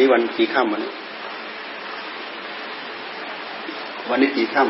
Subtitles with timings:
[0.00, 0.92] นี้วันกี่ค่ำวันนี้
[4.10, 4.62] วันนี้กี่ค่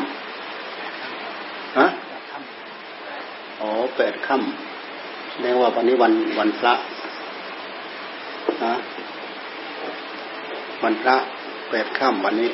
[1.04, 1.86] ำฮะ
[3.60, 6.74] อ๋อแปดค่ำแสดงว่าวันนี้วันวันพระ
[8.64, 8.74] นะ
[10.82, 11.16] วันพระ
[11.70, 12.50] แปดค่ำวันนี้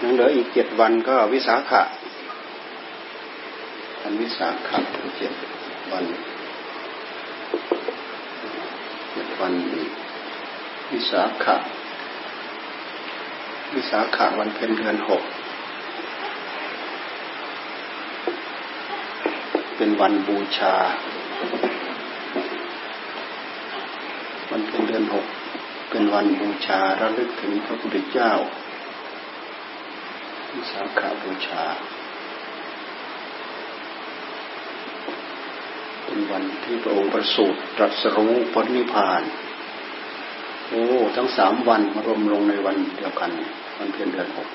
[0.00, 1.82] ยังเหลืออีกเจ็ดวันก็วิสาขะ
[4.02, 4.78] วันวิสาขะ
[5.18, 5.32] เจ็ด
[5.92, 6.04] วัน
[9.12, 10.01] เจ็ดวันอีก
[10.92, 11.56] วิสาขะ
[13.74, 15.22] วิสาขะวันเพ็ญเดือนหก
[19.76, 20.74] เป็นวันบูชา
[24.50, 25.26] วันเพ็ญเดือนหก
[25.90, 28.32] เป็นวันบูชาระลึกถึงพระพุทธเจ้า
[30.54, 31.64] วิสาขาบูชา
[36.04, 39.24] เป็นวันที่พระองค์ประสูติตรัสรู้ปณิพาน
[40.74, 43.30] โอ้ทั้งสามวันมารวมลงในวันเดียวกัน
[43.78, 44.48] วันเพ็ญเดือนหก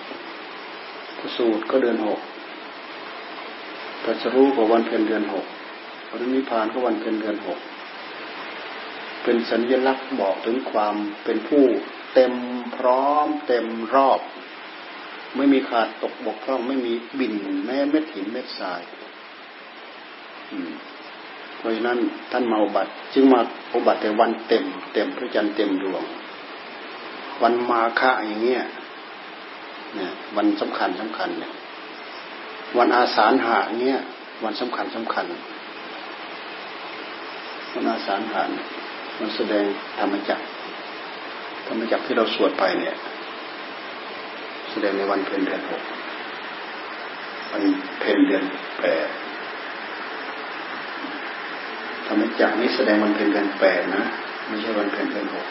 [1.20, 2.20] ประสูติก็เดือนหก
[4.04, 5.46] ตรัสรู้ก็วันเพ็ญเดือนหก
[6.10, 7.60] ปณิพานก็วันเพ็ญเดือนหก
[9.24, 11.64] เป็นสัญลักษณ์บอกถึงความเป็นผู้
[12.14, 12.34] เต็ม
[12.76, 13.66] พร้อม เต็ม
[13.96, 14.20] รอบ
[15.36, 17.34] ไม่มีขาดตกบกพร่องไม่มีบิน
[17.66, 18.82] แม้เม็ดหินเม็ดทราย
[21.58, 21.98] เพราะฉะนั้น
[22.32, 23.40] ท่านมาอุบัติ จึงมา
[23.74, 24.64] อุบัติแต่วันเต็ม
[24.94, 26.04] เต็มพระจันทร์เต็มดวง
[27.42, 28.64] วันมาฆะอย่างเงี้ย
[29.96, 31.52] เนี่ยวันสำคัญสำคัญเนี่ย
[32.78, 34.00] วันอาสาฬหะเงี้ย
[34.44, 35.26] วันสำคัญสำคัญ
[37.74, 38.66] วันอาสาฬหะเนี่ย
[39.20, 39.66] มันแสดง
[40.00, 40.44] ธรรมจักร
[41.68, 42.96] ธรรมจักรที่เราสวดไปเนี่ย
[44.72, 45.82] แสดงในวันเพ็ญเดือนหก
[47.52, 47.64] วัน
[48.00, 48.44] เพ็ญเดือน
[48.80, 49.08] แปด
[52.08, 54.04] ธรรมจักนี้แสดงวันเพ็ญเดือนแปดนะ
[54.48, 55.48] ไม่ใช่วันเพ็ญเดือนหก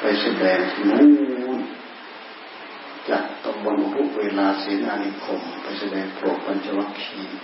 [0.00, 1.04] ไปแสดงที่นู้
[1.56, 1.58] น
[3.08, 7.40] จากตำบลทุกเวลาเสนานิคม ไปแสดงโปรดปัญจวัคคีย์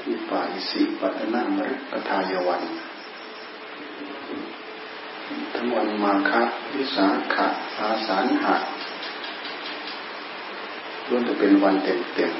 [0.00, 2.62] ที่ป่าอิสิปัตนามฤกทายวัน
[5.54, 6.42] ทั้งวันมาคะ
[6.74, 7.46] วิสาขะ
[7.78, 8.56] อาสานหะ
[11.08, 12.32] ล้วนจะเป็นวันเต็มเต็ม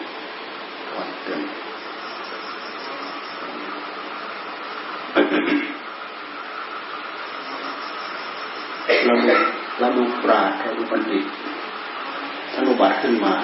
[0.96, 1.42] วันเต็ม
[9.10, 9.37] เรา
[9.81, 11.25] เราดูปราดเราดูบัณฑิต
[12.53, 13.34] ท่านอุบัติขึ้นมา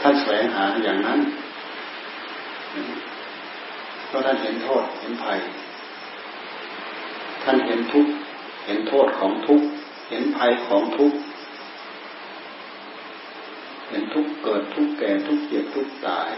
[0.00, 1.20] ท่านแสวงหาอย่างนั้น
[4.06, 5.38] เพราะท่านเห็นโทษเห็นภัย
[7.42, 8.12] ท่านเห็นทุกข์
[8.66, 9.66] เห็นโทษของทุกข์
[10.10, 11.16] เห็นภัยของทุกข์
[13.88, 16.30] เห็นทุกข์เกิดทุกข์แก่ทุกข์เจ็บทุกข์ตาย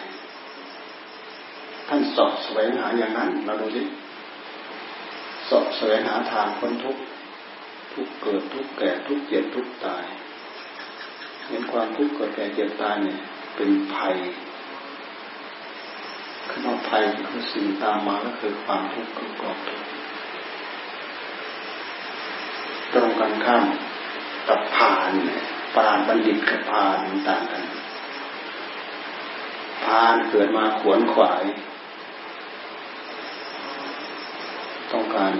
[1.88, 3.82] ท่านสอบแสวงหาอย่างนั้นเราดูสิ
[5.48, 7.00] สอบแสวงหาทางพ้นทุกข์
[7.92, 10.04] ทุกเกิดทุกแก่ทุกเจ็บทุกตาย
[11.46, 13.18] เห็นความทุกข์เกิดแก่เจ็บตายเนี่ย
[13.56, 14.16] เป็นภัย
[16.48, 19.88] ขึ้นมาภัยคือสิ่งตามมาก็คือความทุกข์คือกองทุกข์
[22.92, 23.64] ตรงกันข้าม
[24.48, 25.42] กับผานเนี่ย
[25.74, 26.98] ปราบัณฑิตกับพาน
[27.28, 27.64] ต่างกัน
[29.84, 31.44] พานเกิดมาขวนขวาย
[34.92, 35.32] ต้องการ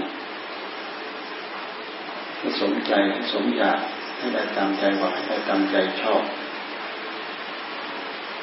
[2.43, 3.79] ให้สมใจให้สมอยาก
[4.19, 6.23] ให้ได้ตามใจหวังให้ได้ตามใจชอบ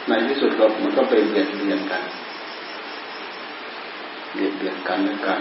[0.07, 2.03] ในที่สุดก็มันก็เป็นเบียดเบียนกัน
[4.33, 5.39] เบียดเบียนกันและกัน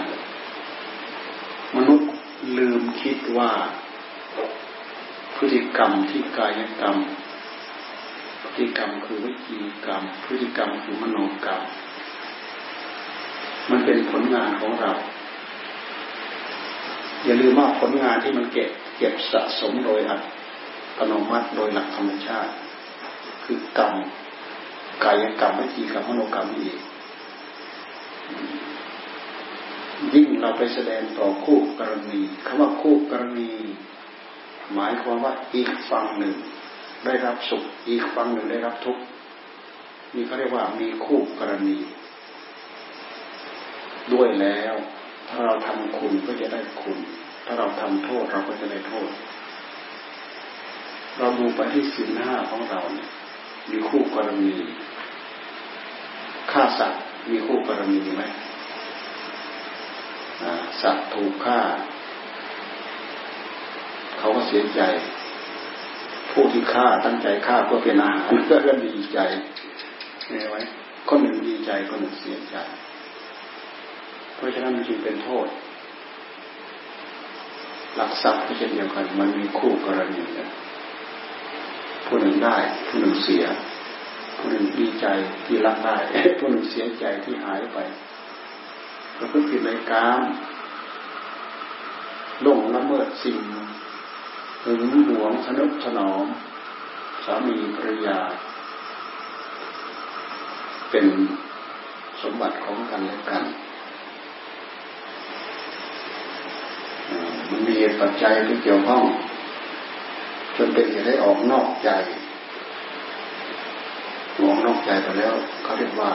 [1.75, 2.09] มนุษย์
[2.57, 3.51] ลืมคิดว่า
[5.35, 6.97] พฤติกรรมที่กายกรรม
[8.41, 11.61] พฤติกรรมคือวิจีกรรม พฤติกรรมคือมโนกรรม
[13.69, 14.91] มันเป็นผลงานของเรา
[17.25, 20.15] อย่าลืมว่าผลงานที่มันเก็บเก็บสะสมโดยอั
[20.97, 22.51] ตโนมัติโดยหลักธรรมชาติ
[23.43, 23.93] คือกรรม
[25.03, 26.77] กายกรรมวิจีกรรมมโนกรรมอีก
[30.13, 33.51] ยิ่งเราไปแสดงต่อคู่กรณีคำว่าคู่กรณี
[34.73, 36.35] หมายความว่าอีกฝั่งหนึ่ง
[37.05, 39.03] ได้รับสุขอีกฝั่งหนึ่งได้รับทุกข์
[40.15, 41.77] นี่เขาเรียกว่ามีคู่กรณี
[44.13, 44.75] ด้วยแล้ว
[45.29, 46.97] ถ้าเราทำคุณก็จะได้คุณ
[47.45, 49.09] ถ้าเราทำโทษเราก็จะได้โทษ
[51.17, 53.09] เราดูไปที่สินห้าของเราเนี่ย
[53.71, 54.53] มีคู่กรณี
[56.51, 58.23] ฆ่าสัตว์มีคู่กรณีไหม
[60.81, 61.59] สัตว์ถูกฆ่า
[64.19, 64.81] เขาก็เสียใจ
[66.31, 68.19] ผู้ที่ฆ่าตั้งใจฆ่าเพื่อเป็นอาหาร
[68.67, 69.19] ก็ดีใจ
[70.25, 70.57] เห็นไหม
[71.09, 72.55] คนหนึ่งดีใจคนหนึ่งเสียใจ
[74.39, 75.47] เพราะฉะนั้นมันจึงเป็นโทษ
[77.95, 80.23] หลักทรัพย์ก็เช่นเดียวกัน มันมีคู่กรณี
[82.05, 82.57] ผู้หนึ่งได้
[82.87, 83.45] ผู้หนึ่งเสีย
[84.37, 85.05] ผู้หนึ่งดีใจ
[85.45, 85.97] ที่รักได้
[86.39, 87.77] ผู้หนึ่งเสียใจที่หายไป
[89.17, 90.21] ประพฤติผิดในกาม
[92.45, 93.37] ลงละเมิดสิ่ง
[94.63, 96.25] หึงหวงสนุกถนอม
[97.25, 98.19] สามีภรรยา
[100.91, 101.05] เป็น
[102.21, 103.43] สมบัติของกันและกัน
[107.49, 109.03] มันมี เหตุปัจจัยที่เกี่ยวข้อง
[110.57, 111.89] จนเป็นเหตุให้ออกนอกใจ
[114.41, 115.33] ออกนอกใจไปแล้ว
[115.63, 116.11] เขาเรียกว่า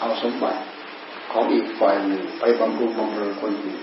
[0.00, 0.60] เอาสมบัติ
[1.32, 3.82] ของอีกฝ่ายหนึ่งไปบำรุงบำเรอคนอื่น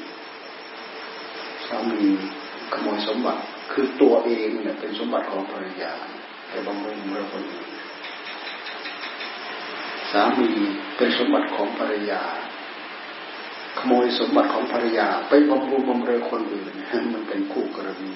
[1.67, 2.03] สามี
[2.73, 3.41] ขโมยสมบัติ
[3.71, 5.93] คือตัวเองเนี่ยเป็นสมบัติของภรรยา
[6.49, 7.67] ไปบำรุงบำเรอคนอื่น
[10.11, 10.49] สามี
[10.97, 12.21] เป็นสมบัติของภรรยา
[13.77, 16.71] ขโมยสมบัติของภรรยา ไปบำรุงบำเรอคนอื่น
[17.13, 18.13] มันเป็นคู่กรณี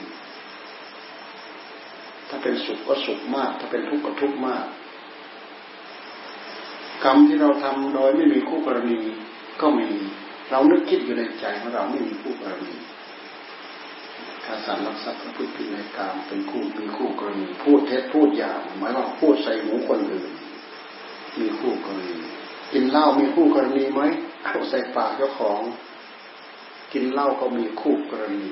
[2.29, 4.65] ถ้าเป็นสุขก็สุขมาก ถ้าเป็นทุกข์ก็ทุกข์มาก
[7.03, 8.99] กรรมที่เราทำโดยไม่มีคู่กรณี
[9.61, 9.87] ก็มี
[10.51, 12.75] เรานึกคิดอยู่ในใจของเราไม่มีคู่กรณี
[14.45, 20.31] การสารลักทรัพย์พูดผิดในกรรมเป็นคู่มีคู่กรณี พูดเท็จพูดหยาบหมายว่าพูดใส่หูคนอื่น
[21.39, 22.17] มีคู่กรณี
[22.71, 24.01] กินเหล้ามีคู่กรณีไหม
[24.43, 25.61] เอาใส่ปากเจ้าของ
[26.93, 28.51] กินเหล้าก็มีคู่กรณี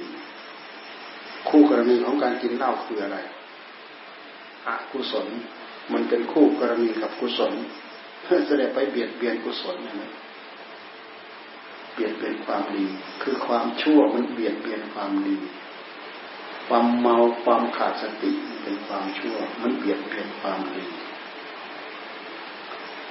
[1.50, 3.18] คู่กรณีของการกินเหล้าคืออะไร
[4.68, 5.28] อกุศล
[5.94, 7.54] มันเป็นคู่กรณีกับกุศล
[8.24, 10.12] เพื่อจะได้ไปเบียดเบียนกุศลนะ
[11.94, 12.86] เบียดเบียนความดี
[13.24, 15.38] คือความชั่วมันเบียดเบียนความดี
[16.68, 18.32] ความเมาความขาดสติ
[18.62, 20.86] เป็นความชั่ว มันเบียดเบียนความดี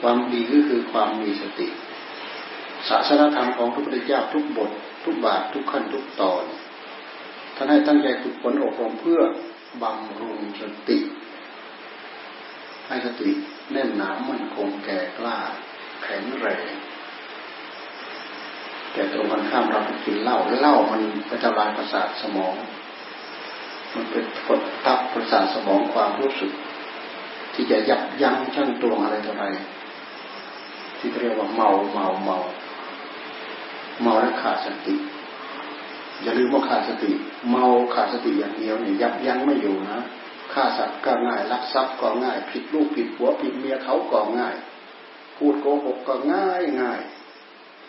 [0.00, 1.68] ความดีก็คือความมีสติ
[2.88, 4.70] ศาสนธรรมของพระพุทธเจ้าทุกบท
[5.04, 6.44] ทุกบาททุกขั้นทุกตอน
[7.56, 9.20] ท่านให้ตั้งใจฝึกฝนอบรมเพื่อ
[9.82, 10.98] บำรุงสติ
[12.88, 13.30] ให้สติ
[13.72, 15.38] แน่นหนามั่นคงแก่กล้า
[16.02, 16.66] แข็งแรง
[18.92, 22.54] แต่ตรงกันข้ามเราไปกินเหล้าเหล้ามันไปทำลายประสาทสมอง
[23.94, 26.52] มันเป็นกดทับประสาทสมองความรู้สึก
[27.54, 29.46] ที่จะยับยั้งชั่งตวงอะไรต่ออะไร
[30.98, 32.38] ที่เรียกว่าเมาเมาเมา
[34.02, 34.94] เมาและขาดสติ
[36.22, 37.12] อย่าลืมว่าขาดสติ
[37.50, 37.64] เมา
[37.94, 40.00] ขาดสติอย่างเดียวเนี่ยยับยั้งไม่อยู่นะ
[40.52, 44.54] ฆ่าสัตว์ก็ง่ายลักทรัพย์ก็ง่าย ผิดลูกผิดผัวผิดเมียเขาก็ง่าย
[45.36, 47.00] พูดโกหกก็ง่ายง่าย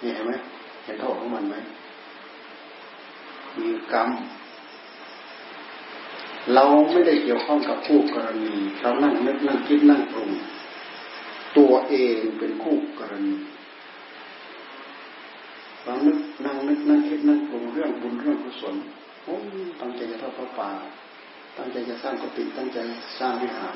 [0.02, 0.34] นี่เห็นไหม
[0.84, 1.56] เห็นโทษของมันไหม
[3.60, 4.10] มีกรรม
[6.54, 10.32] เราไม่ได้เกี่ยวข้องกับคู่กรณีเรานั่งนึกนั่งคิดนั่งปรุง
[11.58, 13.36] ตัวเองเป็นคู่กรณี
[15.90, 18.76] เรานึกนั่งนึกนั่งคิดนั่งปรุงเรื่องบุญเรื่องกุศล
[19.24, 19.36] โอ้
[19.82, 20.70] ตั้งใจจะทอดพระป่า
[21.58, 22.78] ตั้งใจจะสร้างกุฏิตั้งใจ
[23.20, 23.76] สร้างวิหาร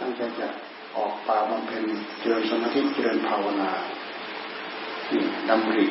[0.00, 0.48] ตั้งใจจะ
[0.96, 1.84] ออกป่าบำเพ็ญ
[2.20, 3.70] เจริญสมาธิเจริญภาวนา
[5.12, 5.86] นี่ดำริ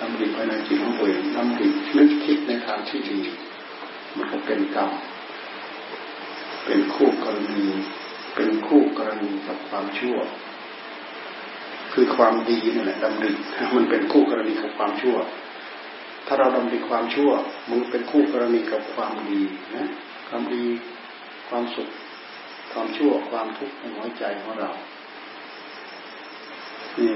[0.00, 1.66] ดำริภายในจิตของตัวเองดำริ
[1.96, 3.20] นึกคิดในทางที่ดี
[4.16, 4.90] มันก็เป็นกรรม
[6.64, 7.66] เป็นคู่กรณี
[8.34, 10.18] เป็นคู่กรณีกับความชั่ว
[11.92, 13.30] คือความดีนี่แหละดำริ
[13.76, 15.16] มันเป็นคู่กรณีกับความชั่ว
[16.26, 17.30] ถ้าเราดำริความชั่ว
[17.70, 19.40] มันเป็นคู่กรณีกับความดี
[19.76, 19.88] นะ
[20.28, 20.64] ความดี
[21.48, 21.88] ความสุข
[22.72, 24.70] ความชั่วความทุกข์ในหัวใจของเรา
[26.98, 27.10] นี่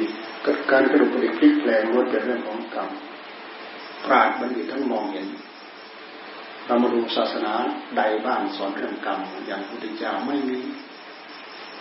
[0.70, 2.90] การกระดุกกระดิกพลิกแปลงล้วนเป็นเรื่องของกรรม
[4.04, 5.28] ปราดบัณฑิตท่านมองเห็น
[6.66, 7.52] เรามาดูศาสนา
[7.96, 10.58] ใดบ้างสอนเรื่องกรรมอย่างพุทธเจ้าไม่มี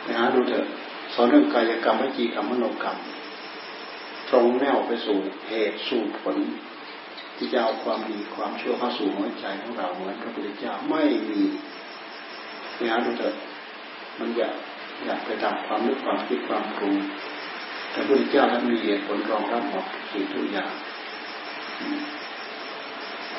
[0.10, 0.66] นะดูเถอะ
[1.14, 2.98] สอนเรื่องกายกรรมวิจีกรรมมโนกรรม
[4.30, 5.18] ตรงแนวไปสู่
[5.48, 6.38] เหตุสู่ผล
[7.38, 11.42] ที่จะเอาความดีความชั่วเข้าสู่หัวใจของเราเหมือนพระพุทธเจ้าไม่มี
[12.82, 13.34] นะดูเถิด
[14.20, 14.56] มันอยาก
[15.06, 16.96] อยากไปตามความนึกความคิดความปรุง
[17.92, 20.72] แต่พระพุทธเจ้าท่านมีเหตุผลรองรับหมดสิ่งทุกอย่าง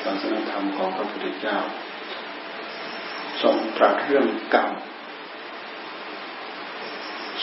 [0.03, 1.57] ศาสนธรรมของพระพุทธเจ้า
[3.41, 4.69] ทรงตรัสเรื่องกรรม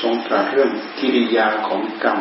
[0.02, 2.20] ทรงตรัสเรื่องกิริยาของกรรม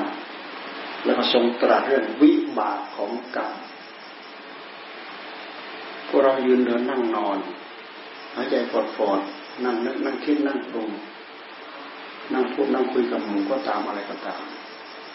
[1.05, 3.51] แล้วก็ทรงตรัสเรื่องวิบากของกรรม
[6.07, 7.37] พวกเรายืนเดินนั่งนอน
[8.35, 9.19] หายใจปอดฟอด
[9.63, 10.89] นั่งนึกนั่งคิดนั่งปรุง
[12.33, 14.41] นั่งพูดนั่งคุยกับหมูก็ตามอะไรก็ตาม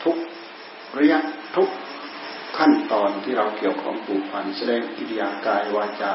[0.02, 0.16] ทุก
[0.98, 1.18] ระยะ
[1.56, 1.68] ทุก
[2.58, 6.14] ขั้นตอนที่เราเกี่ยวของผูกพันแสดงกิริยากายวาจา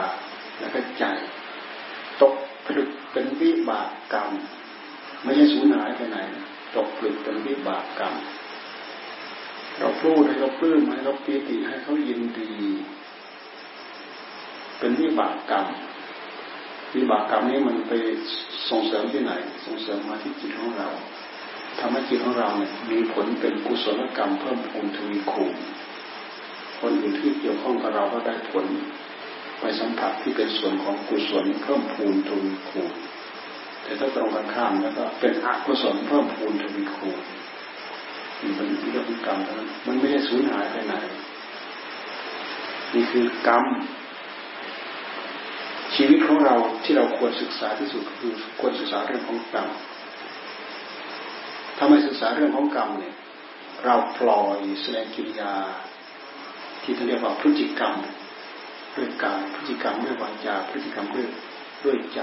[0.60, 1.04] และก็ใจ
[2.22, 2.34] ตก
[2.66, 4.30] ผลึกเป็นวิบากกรรม
[5.24, 6.18] ไม่ใช่สูญหายไปไหน
[6.76, 8.14] ตกผลึกเป็นวิบากกรรม
[9.80, 12.52] เราพูดให้เขาปลื้มให้เขาปีติให้เขายินดี
[14.80, 15.66] เป็นวิบากกรรม
[16.96, 17.94] วิบากกรรมนี้มันไป
[18.70, 19.34] ส่งเสริมที่ไหน
[19.66, 20.90] ส่งเสริมมาที่จิตของเรา
[21.80, 25.54] ทำให้จิตของเราเนี่ยมีผลเป็นกุศลกรรมเพิ่มพูนทวีคูณ
[26.80, 28.66] คนอื่นที่เกี่ยวข้องกับเราก็ได้ผล
[29.60, 32.92] ไปสัมผัสที่เป็นส่วนของกุศลเพิ่มพูนทวีคูณ
[33.92, 37.20] แต่ถ้าตรงกันข้ามแล้วก็เป็นอกุศลเพิ่มพูนทวีคูณ
[38.42, 40.94] มันเป็นเรื่องกรรมท่านั้นมันไม่ได้สูญหายไปไหน
[42.94, 43.64] นี่คือกรรม
[45.96, 49.68] ชีวิตของเราที่เราควรศึกษาที่สุดคือควรศึกษาเรื่องของกรรม
[51.78, 53.16] ถ้าไม่ศึกษาเรื่องของกรรมเนี่ย
[53.86, 55.54] เราปล่อยแสดงกิริยา
[56.82, 57.94] ที่เรียกว่าพฤติกรรม
[58.96, 61.28] ด้วยกายพฤติกรรมด้วยวาจาพฤติกรรมด้วย
[61.84, 62.22] ด้วยใจ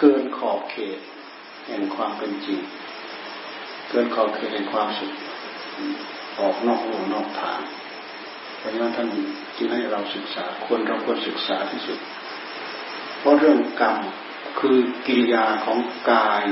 [0.00, 0.98] เกินขอบเขต
[1.66, 2.60] แห่งความเป็นจริง
[3.90, 5.12] เกินขอบเขตแห่งความสุข
[6.40, 7.60] ออกนอกโลกนอกทาง
[8.58, 9.08] เพราะฉะนั้นท่าน
[9.56, 11.98] จึงให้เราศึกษาควรเราควรศึกษาที่สุด
[13.18, 13.96] เพราะเรื่องกรรม
[14.58, 14.76] คือ
[15.06, 15.78] กิริยาของ
[16.10, 16.44] กาย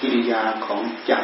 [0.00, 1.14] กิริยาของใจ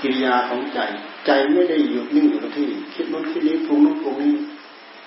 [0.00, 0.80] กิริยาของใจ
[1.26, 4.32] ใจไม่ได้หยุดนิ่งอยู่กับที่ คิดนู้นคิดนี้ปรุงนู้นปรุงนี้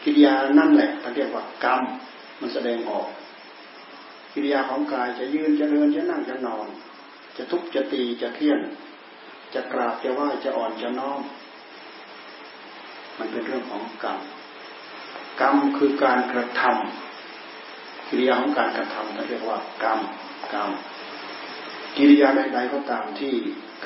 [0.04, 1.82] กิริยานั่นแหละท่านเรียกว่ากรรม
[2.40, 3.08] มันแสดงออก
[4.40, 6.68] กิริยาของกายจะยืนจะเดินจะนั่งจะนอน
[7.38, 8.60] จะทุบจะตีจะเคี่ยน
[9.54, 11.22] จะกราบจะไหว้จะอ่อนจะน้อม
[13.18, 14.20] มันเป็นเรื่องของกรรม
[15.42, 20.00] กรรมคือการกระทำกิริยาของการกระทำเขาเรียกว่ากรรม
[20.54, 20.72] กรรม
[21.98, 23.34] กิริยาใดๆก็ตามที่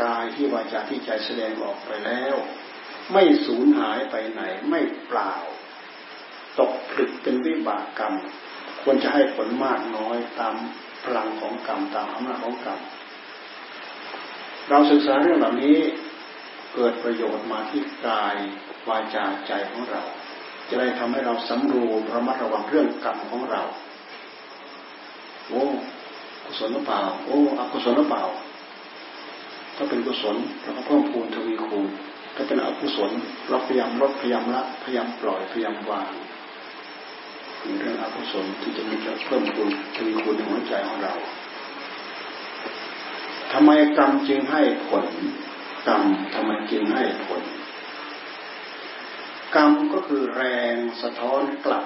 [0.01, 2.35] กายที่วาจาที่ใจแสดงออกไปแล้ว
[3.13, 5.33] ไม่สูญหายไปไหนไม่เปล่า
[6.59, 8.13] ตกผลึกเป็นวิบากกรรม
[8.83, 10.55] ควรจะให้ผลมากน้อยตาม
[11.03, 12.79] พลังของกรรมตามอำนาจของกรรม
[14.69, 15.77] เราศึกษาเรื่องเหล่านี้
[16.73, 18.35] เกิดประโยชน์มาที่กาย
[18.87, 20.01] วาจาใจของเรา
[20.69, 23.61] จะได้ทำให้เราสำรวมระมัดระวังเรื่องกรรมของเรา
[25.49, 25.63] โอ้
[26.45, 28.23] กุศลหรือเปล่า โอ้อกุศลหรือเปล่า
[29.75, 31.87] ถ้าเป็นกุศลเราก็เพิ่มพูนทวีคูณ
[32.35, 33.11] ถ้าเป็นอกุศล
[33.49, 36.09] เราพยายามลดพยายามละพยายามปล่อยพยายามวาง
[37.61, 41.13] เรื่องอกุศลที่จะมีจะเพิ่มพูนทวีคูณในหัวใจของเรา
[43.51, 45.05] ทำไมกรรมจึงให้ผล
[45.87, 46.01] กรรม
[46.33, 47.41] ทำไมจึงให้ผล
[49.55, 51.85] กรรมก็คือแรงสะท้อนกลับ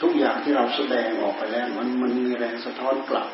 [0.00, 3.28] ทุกอย่างที่เราแสดงออกไปแล้วมันมันมีแรงสะท้อนกลับ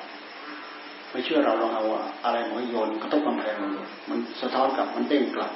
[1.10, 1.84] ไม่เชื่อเราลองเอา
[2.24, 5.52] อะไรมาโยนก็ต้องกำแพงเรามันสะท้อนกลับมันเด้งกลับ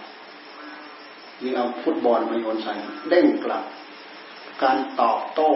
[1.42, 2.74] ยิ่งเอาฟุตบอลมาโยนใส่
[3.10, 3.64] เด้งกลับ
[4.62, 5.50] การตอบโต้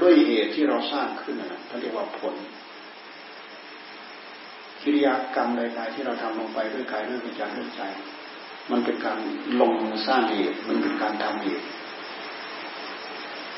[0.00, 2.34] ด้วยเหตุที่เราสร้างขึ้นนะเขาเรียกว่าผล
[4.82, 7.82] กิริยากรรมใดๆที่เราทำลงไปด้วยกายด้วยวิจารด้วยใจ
[8.70, 9.18] มันเป็นการ
[9.60, 9.74] ลง
[10.06, 11.66] สร้างเหตุมันเป็นการทำเหตุ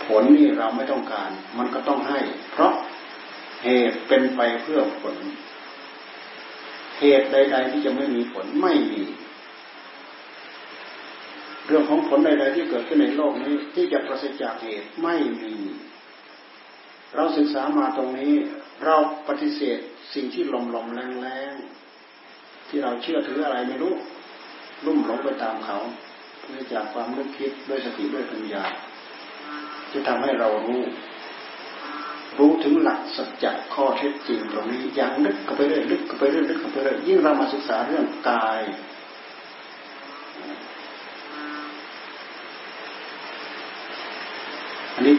[0.05, 2.21] ผลนี่เราไม่ต้องการ มันก็ต้องให้
[2.53, 2.73] เพราะ
[3.65, 5.17] เหตุเป็นไปเพื่อผล
[7.01, 9.03] เหตุใด ๆ ที่จะไม่มีผลไม่มี
[11.67, 15.55] เรื่องของผลใดๆที่เกิดขึ้นในโลกนี้ ที่จะประสิทธิ์จากเหตุไม่มี
[17.17, 18.33] เราศึกษามาตรงนี้
[18.85, 18.97] เรา
[19.29, 19.79] ปฏิเสธ
[20.15, 21.55] สิ่งที่หลมหลมแรงแรง
[22.69, 23.95] ที่เราเชื่อถืออะไรไม่รู้
[24.87, 25.79] ลุ่มหลงไปตามเขา
[26.49, 28.65] เนื่องจากความนึกคิดด้วยสติด้วยปัญญา
[29.93, 30.83] จะทำให้เรารู้
[32.39, 38.61] รู้ถึงหลักสัจจะข้อเท็จจริงตรงนี้อย่างลึกเข้าไปเรื่อยลึกเข้าไปเรื่อยลึกเข้าไปเรื่อยยิ่งเรามาศึกษาเรื่องกาย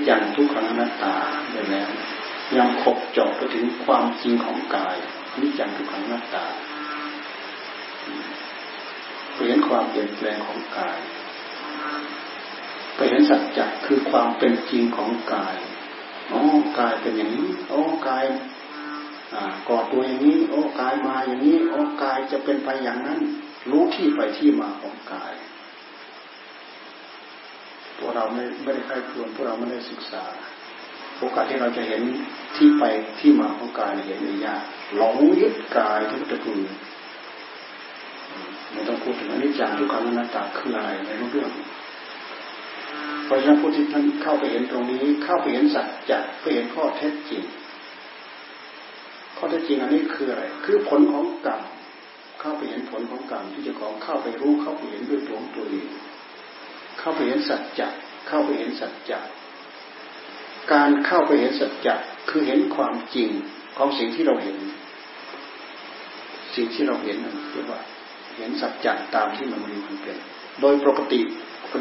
[0.10, 1.16] อันนี้จังทุกขังอนัตตา
[1.52, 1.90] ไปแล้ว
[2.58, 4.98] ยังขบเจาะไปถึงความจริงของกาย
[5.40, 6.46] นิจังทุกขังนัตตา
[9.34, 11.00] ไปเห็นความเปลี่ยนแปลงของกาย
[12.96, 15.56] ไปเห็นสัจจะคือความเป็นจริงของกาย
[16.32, 16.42] อ๋อ
[16.80, 18.26] กายเป็นอย่างนี้โอ้กาย
[19.70, 23.20] ก่อตัวอย่างนี้ โอ้กายมาอย่างนี้ โอ้กายจะเป็นไปอย่างนั้น
[23.70, 25.34] รู้ที่ไปที่มาของกาย
[27.98, 30.24] พวกเราไม่ไม่ได้ใครควรพวกเราไม่ได้ศึกษา
[31.20, 32.02] โอกาสที่เราจะเห็น
[32.56, 32.84] ที่ไป
[33.20, 34.62] ที่มาของกายเห็นไม่ยาก
[34.96, 36.60] หลงยึดกายทุกตระกูล
[38.72, 41.52] ไม่ต้องพูดถึงอนิจจังทุกขังอนัตตาคืออะไรในรู้เรื่อง
[43.25, 47.44] เพราะฉะนั้นผู้ที่ท่านเข้าไปเห็นตรงนี้ เข้าไปเห็นสัจจะไปเห็นข้อเท็จจริง
[49.38, 51.62] ข้อเท็จจริงอันนี้คืออะไร คือผลของกรรม
[52.40, 55.86] เข้าไปเห็นผลของกรรมที่จะของเข้าไปรู้เข้าไปเห็นด้วยตัวของตัวเอง
[57.06, 57.88] เข้าไปเห็นสัจจะ
[58.28, 59.20] เข้าไปเห็นสัจจะ
[60.74, 61.96] การเข้าไปเห็นสัจจะ
[62.30, 63.30] คือเห็นความจริง
[63.78, 64.58] ของสิ่งที่เราเห็น
[66.56, 67.82] สิ่งที่เราเห็นนั่นเรียกว่า
[68.38, 70.18] เห็นสัจจะตามที่มันมีมันเป็น
[70.62, 71.22] โดยปกติ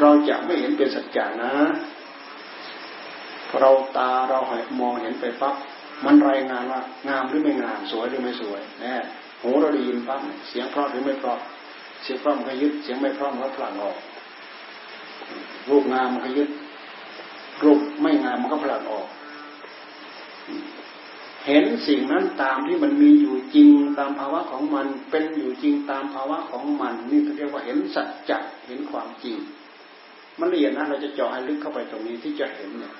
[0.01, 1.53] เราจะไม่เห็นเป็นสัจจะนะ
[3.47, 4.39] เพเราตาเรา
[4.77, 5.55] หมองเห็นไปปั๊บ
[6.05, 8.93] มันรายงานว่างามหรือไม่งามสวยหรือไม่สวยแน่
[9.41, 11.39] หูเราได้ยินปั๊บเสียงเพราะหรือไม่เพราะ
[12.03, 13.95] เสียงเพราะมันก็ยึดเสียงไม่เพราะมันก็ผลักออก
[15.69, 16.49] รูปงามมันก็ยึด
[17.63, 19.07] รูปไม่งามมันก็ผลักออก
[21.47, 29.37] เห็นสิ่งนั้นตามที่มันมีอยู่จริงตามภาวะของมัน เป็นอยู่จริงตามภาวะของมัน นี่เรียกว่าเห็นสัจจะเห็นความจริง
[30.39, 32.93] มันละเอียดนะเราจะเจาะให้ลึกเข้าไปตรงนี้ที่จะเห็นเนี่ย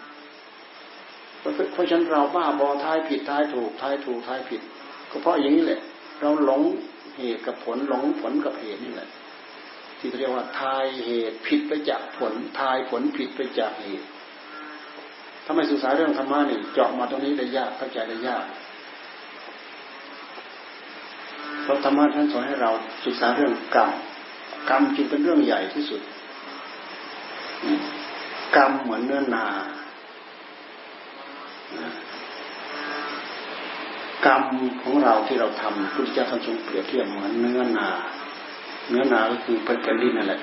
[1.74, 4.62] เพราะฉะนั้นเราบ้าบอทายผิดทายถูกทายถูกทายผิด
[5.12, 5.82] ก็เพราะอย่างนี้แหละ
[6.22, 6.62] เราหลง
[7.18, 9.10] เหตุกับผลหลงผลกับเหตุนี่แหละ
[10.00, 14.08] ที่เรียกว่าทายเหตุผิดไปจากผลทายผลผิดไปจากเหตุ
[15.46, 18.46] ถ้าไม่ศึกษาเรื่องธรรมะนี่เจาะมาตรงนี้ได้ยากเข้าใจได้ยาก
[21.64, 22.72] เพราะธรรมะท่านสอนให้เรา
[23.06, 23.92] ศึกษาเรื่องกรรม
[24.70, 26.02] กรรมจึงเป็นเรื่องใหญ่ที่สุด
[28.56, 29.46] กรรมเหมือนเนื้อนา
[34.26, 34.44] กรรม
[34.82, 37.90] ของเราที่เราทำพุทธเจ้าท่านทรงเปรียบเทียบเหมือนเนื้อนา
[38.90, 40.42] เนื้อนาก็คือเป็นแผ่นดินนั่นแหละ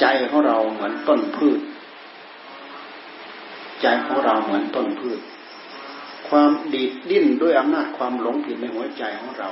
[0.00, 1.60] ใจของเราเหมือนต้นพืช
[3.82, 5.20] ใจของเราเหมือนต้นพืช
[6.28, 9.50] ความดีดดิ้นด้วยอำนาจความหลงผิดในหัวใจของเรา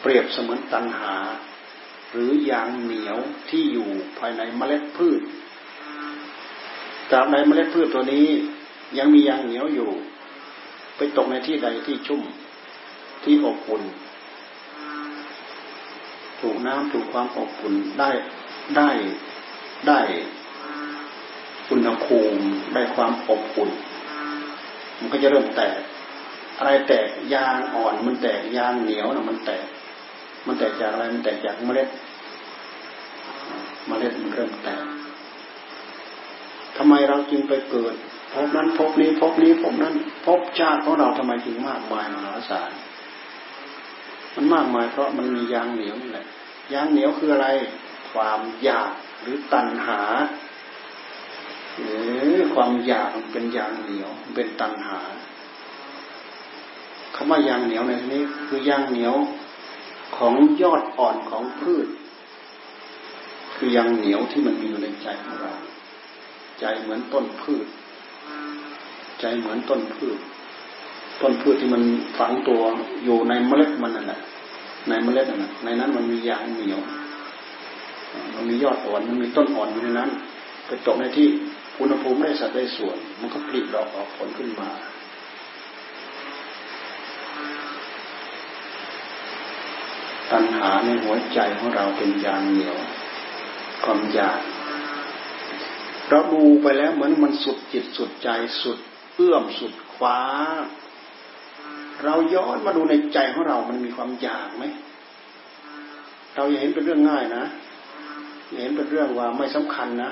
[0.00, 1.14] เปรียบเสมือนตัณหา
[2.12, 3.18] หรือยางเหนียว
[3.50, 5.20] ที่อยู่ภายในเมล็ดพืช
[7.10, 8.26] ตราบใดเมล็ดพืชตัวนี้
[8.98, 9.90] ยังมียางเหนียวอยู่
[10.96, 12.22] ไปตกในที่ใดที่ชุ่ม
[13.24, 13.82] ที่อบอุ่น
[16.40, 18.10] ถูกน้ำถูกความอบอุ่นได้
[18.76, 18.90] ได้
[19.88, 20.00] ได้
[21.70, 22.42] อุณหภูมิ
[22.74, 23.70] ได้ความอบอุ่น
[24.98, 25.78] มันก็จะเริ่มแตก
[26.58, 29.66] อะไรแตกยางอ่อน มันแตกยางเหนียวนะมันแตก
[30.46, 31.88] มันแตกจากอะไรมันแตกจากเมล็ด
[33.86, 34.84] เมล็ดมันเริ่มแตก
[36.76, 37.94] ทำไมเราจึงไปเกิด
[38.32, 39.94] พบนั้นพบนี้พบนี้พบนั้น
[40.26, 42.70] พบชาติของเราทำไมจึงมากมายมหาศาล
[44.36, 46.26] มันมากมายเพราะมันมียางเหนียวนี่แหละ
[46.72, 47.48] ยางเหนียวคืออะไร
[48.10, 50.00] ความอยากหรือตัณหา
[51.76, 55.00] หรือความอยากเป็นยางเหนียวเป็นตัณหา
[57.14, 59.14] คำว่ายางเหนียวในที่นี้คือยางเหนียว
[60.16, 61.86] ของยอดอ่อนของพืช
[63.56, 65.54] คือยางเหนียวที่มันมีอยู่ในใจของเรา
[66.60, 67.66] ใจเหมือนต้นพืช
[69.20, 70.18] ใจเหมือนต้นพืช
[71.20, 71.82] ต้นพืชที่มัน
[72.18, 72.60] ฝังตัว
[73.04, 74.20] อยู่ในเมล็ดมันนั่นแหละ
[74.88, 76.80] ในเมล็ดนั่นแหละในนั้นมันมียางเหนียว
[78.34, 80.10] มันมียอดอ่อน มันมีต้นอ่อนอยู่ในนั้น
[80.66, 81.28] ไปตกในที่
[81.80, 84.68] อุณหภูมิได้สัดได้ส่วน มันก็ผลิดอกออกผลขึ้นมา
[90.30, 92.76] ตัณหาในหัวใจของเราเป็นยางเหนียว
[93.84, 94.40] ความอยาก
[96.08, 98.28] เราดูไปแล้วเหมือนมันสุดจิตสุดใจ
[98.62, 98.78] สุด
[99.16, 100.18] เอื้อมสุดคว้า
[102.04, 104.64] เราย้อนมาดูในใจของเรา มันมีความอยากไหม
[106.36, 107.44] เราอย่าเห็นเป็นเรื่องง่ายนะ
[108.48, 110.10] อย่าเห็นเป็นเรื่องว่าไม่สำคัญนะ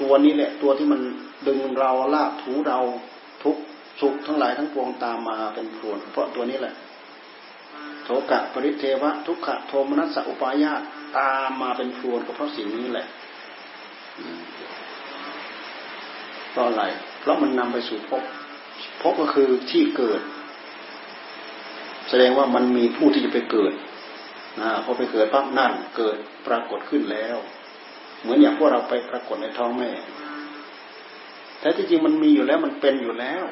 [0.00, 1.00] ตัวนี้แหละ ตัวที่มัน
[1.48, 2.78] ดึงเราลากถูเรา
[3.42, 3.56] ทุก
[4.00, 6.74] สุขทั้งหลายทั้งปวงตามมาเป็นพรวนเพราะตัวนี้แหละ
[8.04, 10.82] โทกะปริเทวะ ทุกขะโทมนัสสะอุปายาต
[11.18, 13.06] ตามมาเป็นพรวนก็เพราะสิ่งนี้แหละ
[16.50, 16.84] เพราะอะไร
[17.20, 18.22] เพราะมันนำไปสู่ภพ
[19.00, 20.20] ภพก็คือที่เกิด
[22.20, 23.72] ดงว่ามันมีผู้ที่จะไปเกิด
[24.60, 27.36] นะพอไปเกิดปั๊บนั่นเกิดปรากฏขึ้นแล้ว
[28.20, 29.90] เหมือนอย่างพวกเราไปปรากฏในท้องแม่
[31.60, 33.44] แต่ที่จริงมันมีอยู่แล้วมันเป็นอยู่แล้ว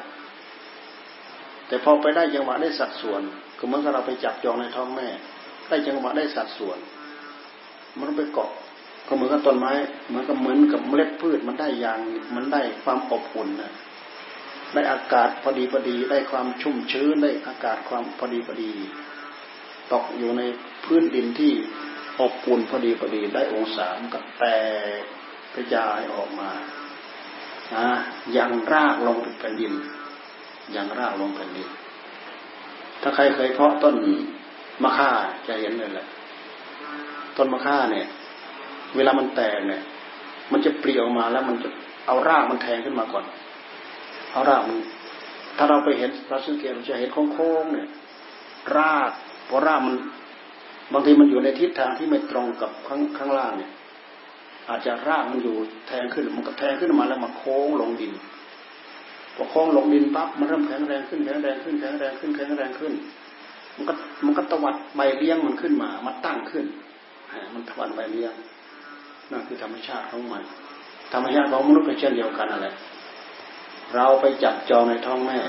[1.67, 3.21] แต่พอไปได้จังหวะได้สัดส่วน
[3.57, 5.07] ก็เหมือนกับเราไปจับจองในท้องแม่
[5.69, 6.77] ได้จังหวะได้สัดส่วน
[7.99, 8.51] มันไปเกาะ
[9.07, 9.73] ก็เหมือนกับต้นไม้
[10.07, 11.99] เหมือนกับเหมือนกับเมล็ดพืชมันได้ยาง
[12.35, 13.71] มันได้ความอบอุ่นนะ
[14.73, 18.71] ได้อากาศพอดีพอดี ได้ความชุ่มชื้นได้อากาศความพอดีพอดี
[19.91, 20.41] ตกอยู่ใน
[20.85, 21.53] พื้นดินที่
[22.19, 24.43] อบอุ่นพอดีพอดี ได้องศามันก็แต
[24.99, 25.01] ก
[25.55, 26.49] กระจายออกมา
[27.73, 27.87] อะ
[28.37, 29.73] ยังรากลงแผ่นดิน
[30.75, 31.67] ยังรากลงแผ่นดิน
[33.01, 33.95] ถ้าใครเคยเพาะต้น
[34.83, 35.09] มะข่า
[35.47, 36.07] จะเห็นเลยแหละ
[37.37, 38.07] ต้นมะข่าเนี่ย
[38.95, 39.81] เวลามันแตกเนี่ย
[40.51, 41.69] มันจะปลีออกมาแล้วมันจะ
[42.07, 43.25] เอารากมันแทงขึ้นมาก่อน
[44.33, 44.77] เอารากมัน
[45.57, 47.87] ถ้าเราไปเห็นเราสังเกตเราจะเห็นโค้งๆเนี่ย
[48.77, 49.11] ราก
[49.49, 49.95] พอรากมัน
[50.93, 53.71] บางทีมันอยู่ในทิศทางที่ไม่ตรงกับข้างข้างล่างเนี่ย
[54.69, 55.55] อาจจะรากมันอยู่
[55.87, 58.13] แทงขึ้นมันก็แทงขึ้นมาแล้วมาโค้งลงดิน
[59.35, 62.93] พอโค้งลงดินปั๊บมันเริ่มแข็งแรงขึ้นแข็งแรงขึ้นแข็งแรงขึ้นแข็งแรงขึ้น
[63.75, 63.93] มันก็
[64.25, 66.65] มันก็ตวัดใบเลี้ยงมันขึ้นมา มันตั้งขึ้น
[67.53, 68.33] มันตวัดใบเลี้ยง
[69.31, 70.43] นั่นคือธรรมชาติของมัน
[71.13, 72.67] ธรรมชาติของมนุษย์ก็เช่นเดียวกันอะไร
[73.95, 75.39] เราไปจับจองในท้องแม่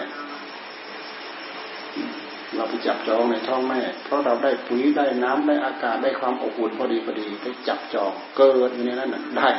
[2.55, 9.51] เราไปจับจองในท้องแม่ เพราะเราได้ปุ๋ยได้น้ำได้อากาศได้ความอบอุ่นพอดีพอดีไปจับจองเกิดอยู่ในนั้นได้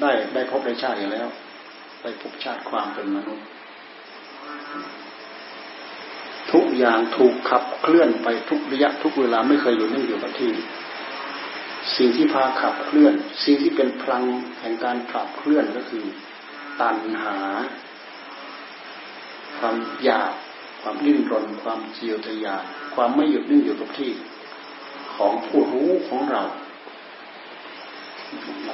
[0.00, 1.28] ได้ได้พบได้ชาติอย่แล้ว
[2.02, 3.46] ได้พบชาติความเป็นมนุษย์
[6.52, 10.50] ทุกอย่างถูกขับเคลื่อนไปทุกระยะทุกเวลาไม่เคยอยู่นิ่งอยู่กับที่
[11.96, 14.24] สิ่งที่พาขับเคลื่อน สิ่งที่เป็นพลัง
[14.60, 16.04] แห่งการขับเคลื่อนก็คือ
[16.80, 17.38] ตัณหา
[19.60, 20.32] ความอยาก
[20.82, 24.12] ความดิ้นรน ความเจียวทะยานความไม่หยุดนิ่งอยู่กับที่
[25.14, 26.42] ของผู้รู้ของเรา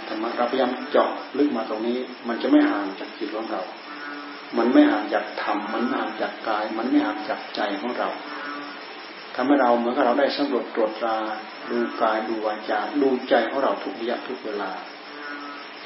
[0.09, 3.63] ธรรมะเราพยายามเจาะลึกมาตรงนี้ มันจะไม่ห่างจากจิตของเรา
[4.59, 8.09] มันไม่ห่างจากธรรม มันไม่ห่างจากกาย มันไม่ห่างจากใจของเรา
[9.35, 11.17] ทำให้เราเหมือนกับเราได้สำรวจตรวจตรา
[11.71, 14.71] ดูกายดูวาจาดูใจของเราทุกระยะทุกเวลา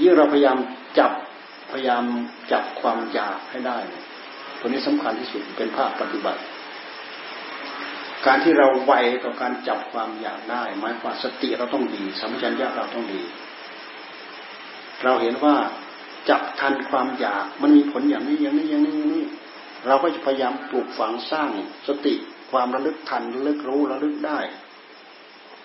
[0.00, 0.58] ยิ่งเราพยายาม
[0.98, 1.12] จับ
[1.72, 2.04] พยายาม
[2.52, 3.78] จับความอยากให้ได้
[4.60, 6.40] ตัวนี้สำคัญที่สุดเป็นภาคปฏิบัติ
[8.26, 8.92] การที่เราไว
[9.24, 13.22] ต่อการจับความอยากได้หมายความสติเราต้องดีสัมผัสัญญาเราต้องดี
[15.04, 15.56] เราเห็นว่า
[16.28, 19.26] จับทันความอยากมันมีผลอย่างนี้อย่างนี้อย่างนี้อย่างนี้
[19.86, 21.48] เราก็จะพยายามปลูกฝังสร้าง
[21.88, 22.14] สติ
[22.50, 24.38] ความระลึกทันระลึกรู้ระลึกได้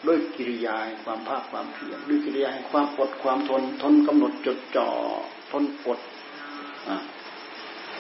[0.07, 4.89] ด้วยกิริยาความภาคความเพียรด้วยกิริยาความอดความทนทนกำหนดจดจ่อ
[5.51, 5.99] ทนอด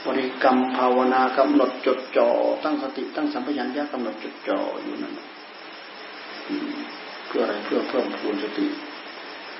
[0.05, 2.29] บริกรรมภาวนากำหนดจดจ่อ
[2.63, 5.13] ตั้งสติตั้งสัมปชัญญะกำหนดจดจ่ออยู่นั่น
[7.27, 8.65] เพื่ออะไรเพื่อเพิ่มพูนสติ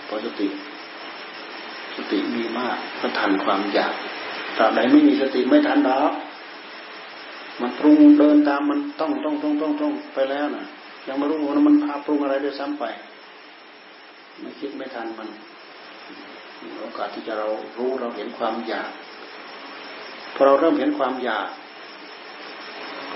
[0.08, 0.48] พอสติ
[1.96, 3.94] สติมีมากก็ทันความอยาก
[4.58, 6.12] ตราบใดไม่มีสติไม่ทันดอก
[7.62, 10.66] มันปรุงเดินตามมันต้องต้องต้องต้องต้องไปแล้วนะ
[11.08, 12.84] ยังไม่รู้ว่ามันพาปรุงอะไรด้วยซ้ำไป
[14.42, 15.30] ไม่คิดไม่ทันมัน
[16.82, 18.92] โอกาสที่จะเรารู้เราเห็นความอยาก
[20.36, 21.50] พอเราเริ่มเห็นความอยาก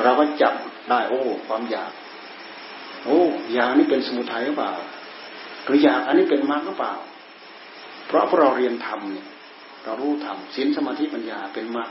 [0.03, 0.53] เราก็จับ
[0.89, 1.91] ได้โอ้ ความอยาก
[3.05, 3.19] โอ้
[3.53, 4.73] อยากนี่เป็นสมุทัยหรือเปล่า
[5.65, 6.93] หรืออยากอันนี้เป็นมรรคหรือเปล่า
[8.07, 9.27] เพราะพวกเราเรียนธรรมเนี่ย
[9.83, 11.89] เรารู้ธรรมศีลสมาธิปัญญาเป็นมรรค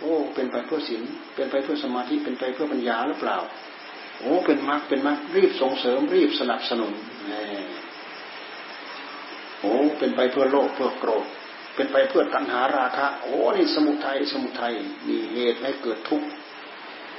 [0.00, 1.02] โอ้ เป็นไปเพื่อศีล
[1.34, 3.38] เป็นไปเพื่อสมาธิเป็นไปเพื่อปัญญาหรือเปล่า
[4.20, 6.92] โอ้เป็นมรรคเป็นมรรครีบส่งเสริมรีบสนับสนุน
[9.60, 11.26] โอ้เป็นไปเพื่อโลภเพื่อโกรธ
[11.76, 14.74] เป็นไปเพื่อตัณหาราคะ โอ้นี่สมุทัยสมุทัย
[15.08, 16.28] มีเหตุให้เกิดทุกข์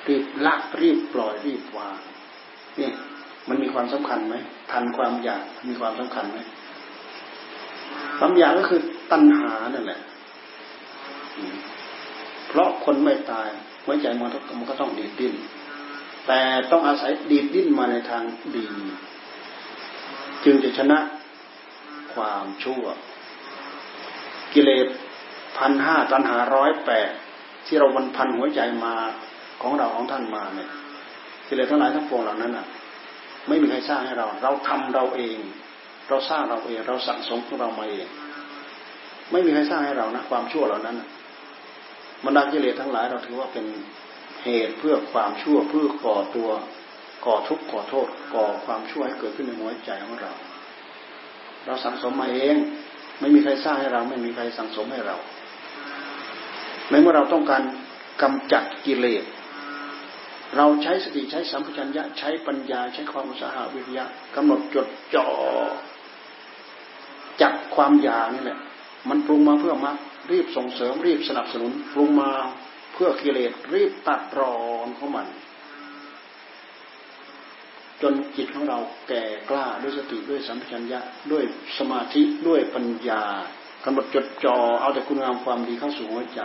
[0.07, 1.97] รีบละรีบปล่อยรีบวาง
[2.79, 2.91] นี่
[3.47, 4.35] มันมีความสำคัญไหม
[4.71, 6.39] ทันความอยากมีความสำคัญไหม
[8.17, 9.99] ความอยากก็คือตัณหานั่นแหละ
[12.47, 13.49] เพราะคนไม่ตาย
[13.83, 15.33] หัวใจมันมันก็ต้องดีดดิ้น
[16.27, 16.41] แต่
[16.71, 18.23] ต้องอาศัยดีดดิ้นมาในทาง
[18.55, 18.63] ดี
[20.43, 20.99] จึงจะชนะ
[22.13, 22.83] ความชั่ว
[24.57, 24.87] กิเลส
[25.57, 27.09] พันห้าตัณหาร้อยแปด
[27.65, 28.95] ที่เราวันพันหัวใจมา
[29.61, 30.69] ของเราของท่านมาเนี่ย
[31.47, 32.67] กิเลสทั้งหลายทั้งปวงเหล่านั้นอะ
[33.47, 35.37] ไม่มีใครสร้างให้เรา เราทำเราเอง
[36.09, 38.07] เราสร้างเราเอง เราสั่งสมของเรามาเอง
[39.31, 40.95] ไม่มีใครสร้างให้เรานะความชั่วเหล่านั้น
[42.25, 43.65] บรรดากิเลสทั้งหลายเราถือว่าเป็น
[44.43, 46.49] เหตุเพื่อความชั่วเพื่อก่อตัว
[47.25, 50.31] ก่อทุกข์ก่อโทษ ก่อความชั่วให้เกิดขึ้นในหัวใจของเรา
[51.65, 52.55] เราสั่งสมมาเอง
[53.19, 55.17] ไม่มีใครสร้างให้เรา ไม่มีใครสั่งสมให้เรา
[56.89, 57.63] ในเมื่อเราต้องการ
[58.21, 59.23] กำจัดกิเลส
[60.57, 65.27] เราใช้สติใช้สัมผัสัญญะใช้ปัญญาใช้ความอุตสาหะวิริยะกำหนดจดจ่อ
[67.41, 68.59] จับความอยากนี่แหละ
[69.09, 69.97] มันปรุงมาเพื่อมรรค
[70.31, 72.31] รีบส่งเสริมรีบสนับสนุนปรุงมา
[72.93, 75.27] เพื่อกิเลสรีบตัดรอนของมัน
[78.01, 80.99] จนจิตของเราแก่กล้าด้วยสติด้วยสัมผััญญะ
[81.31, 81.43] ด้วย
[81.77, 83.23] สมาธิด้วยปัญญา
[83.83, 86.41] กำหนดจดจ่อเอาแต่คุณงามความดีเข้าสู่หัวใจ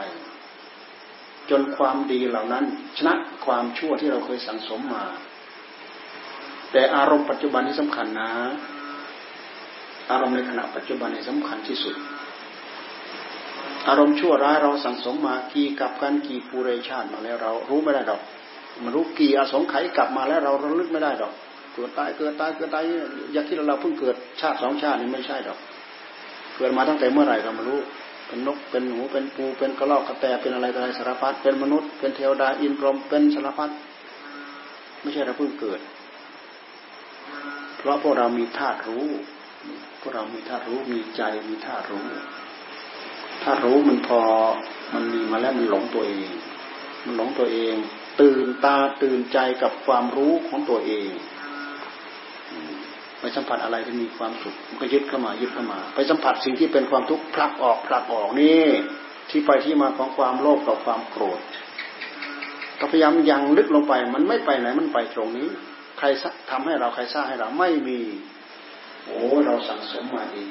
[1.51, 2.65] จนความดีเหล่านั้น
[2.97, 5.05] ชนะความชั่วที่เราเคยสังสมมา
[6.73, 8.31] แต่อารมณ์ปัจจุบันที่สำคัญนะ
[10.11, 11.95] อารมณ์ในขณะปัจจุบันในสำคัญที่สุด
[13.89, 18.21] อารมณ์ชั่วร้ายเราสังสมมากี่กับกันกี่ปูเรชาติมาแล้วเรารู้ไม่ได้ดอก
[18.83, 21.33] มันรู้กี่อสงไขยกลับมาแล้วเราระลึกไม่ได้ดอก
[21.75, 22.85] เกิดตายเกิดตายเกิดตาย
[23.33, 25.59] อย่าคิดเราเพิ่งเกิดชาติสองชาตินี่ไม่ใช่ดอก
[26.57, 27.81] เกิดมาตั้งแต่เมื่อไหร่เราไม่รู้
[28.27, 33.71] เป็นนกเป็นหนูเป็นปูเป็นกระรอกกระแตเป็นอะไรอะไรสารพัดเป็นมนุษย์เป็นเทวดาอินพรหมเป็นสารพัด
[35.01, 35.81] ไม่ใช่เราเพิ่งเกิด
[37.77, 39.07] เพราะพวกเรามีธาตุรู้
[40.01, 42.05] พวกเรามีธาตุรู้มีใจมีธาตุรู้
[43.43, 44.21] ธาตุรู้มันพอ
[44.95, 46.29] มันมีมาแล้วมันหลงตัวเอง
[47.05, 47.75] มันหลงตัวเอง
[48.21, 51.11] ตื่นตาตื่นใจกับความรู้ของตัวเอง
[53.21, 58.65] ไปสัมผัสอะไรที่มีความสุขมันก็ยึดเข้ามายึดเข้ามา ไปสัมผัสสิ่งที่เป็นความทุกข์ผลักออกผลักออกนี่
[59.31, 61.41] ที่ไปที่มาของความโลภกับความโกรธ
[62.79, 65.49] ก็พยายามยังลึกลงไปมันไม่ไปไหนมันไปตรงนี้
[65.99, 66.07] ใคร
[66.51, 68.01] ทำให้เราใครสร้างให้เราไม่มี
[69.05, 70.47] โอ้เราสั่งสมมาดี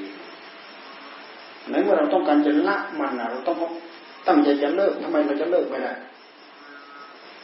[1.70, 3.58] ในเมื่อเราต้องการจะละมันเราต้อง
[4.28, 5.94] ตั้งใจจะเลิกทำไมเราจะเลิกไม่ได้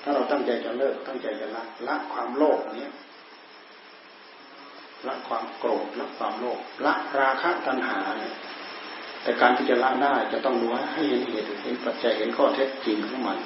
[0.08, 2.94] ถ้าเราตั้งใจจะเลิกตั้งใจจะละละความโลภเนี้ย
[5.08, 8.34] ละความโกรธละความโลภละราคะตัณหาเนี่ย
[9.24, 13.38] แต่การที่จะละได้จะต้องรู้ให้เห็นเหตุเห็นปัจจัยเห็นข้อเท็จจริงของมัน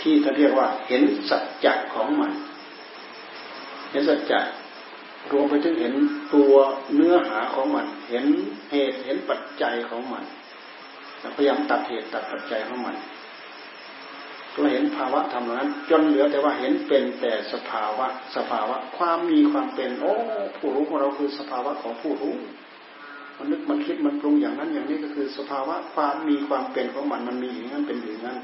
[0.00, 2.32] ที่เขาเรียกว่าเห็นสัจจะของมัน
[3.90, 4.40] เห็นสัจจะ
[5.32, 5.94] รวมไปถึงเห็น
[6.34, 6.54] ตัว
[6.94, 8.24] เนื้อหาของมัน เห็น
[8.70, 10.24] เหตุเห็นปัจจัยของมัน
[11.36, 12.96] พยายามตัดเหตุตัดปัจจัยของมัน
[14.54, 20.12] ก็เห็นภาวะธรรมนั้น จนเหลือแต่ว่าเห็นเป็นแต่สภาวะ สภาวะ ความมีความเป็น โอ้
[20.56, 22.34] ผู้รู้ของเราคือสภาวะของผู้รู้
[23.36, 28.38] มันนึกมันคิดมันปรุงอย่างนั้นอย่างนี้ก็คือ สภาวะความมีความเป็นของมันมันมีอย่างนั้นเป็นอย่างนั้น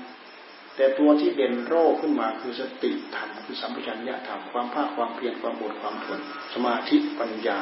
[0.76, 6.20] แต่ตัวที่เด่นโรคขึ้นมาคือสติธรรมคือสัมปชัญญะธรรมความภาคความเพียรความอดความทน
[6.54, 7.60] สมาธิปัญญา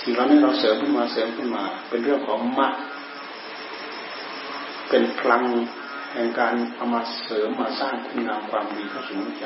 [0.00, 2.74] สิ่งเหล่านี้เราเสริมขึ้นมาเสริมขึ้นมา เป็นเรื่องของมรรค
[4.88, 5.42] เป็นพลัง
[6.14, 9.44] แห่งการเอามาเสริมมาสร้างคุณงามความดีเข้าสู่หัวใจ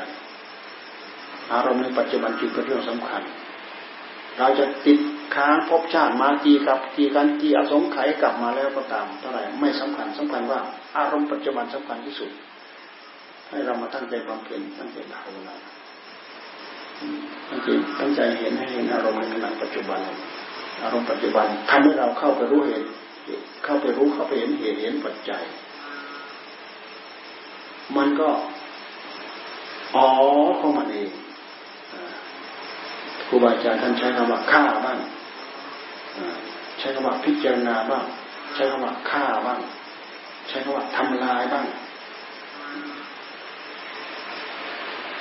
[1.53, 3.21] อารมณ์ในปัจจุบันจึงเป็นเรื่องสำคัญ
[4.37, 4.99] เราจะติด
[5.35, 10.59] ค้างพบชาติมากี่กับกี่การกี่อสงไขยกลับมาแล้วก็ตามเท่าไหร่ไม่สำคัญสำคัญว่า
[10.97, 12.29] อารมณ์ปัจจุบันสำคัญที่สุด
[13.49, 15.55] ให้เรามาตั้งใจความเพียรตั้งใจภาวนา
[17.49, 17.67] ตั้งใจ
[17.99, 19.99] ตั้งใจเห็นให้เห็นอารมณ์ในขณะปัจจุบัน
[20.83, 22.87] อารมณ์ปัจจุบันทำให้เราเข้าไปรู้เหตุ
[23.63, 25.43] เข้าไปรู้เข้าไปเห็นเหตุเห็นปัจจัย
[27.97, 28.29] มันก็
[29.95, 30.07] อ๋อ
[30.59, 31.09] ของมันเอง
[33.27, 34.99] ครูบาอาจารย์ท่านใช้คำว่าฆ่าบ้าง
[36.79, 38.03] ใช้คำว่าพิจารณาบ้าง
[38.55, 39.59] ใช้คำว่าฆ่าบ้าง
[40.47, 41.65] ใช้คำว่าทำลายบ้าง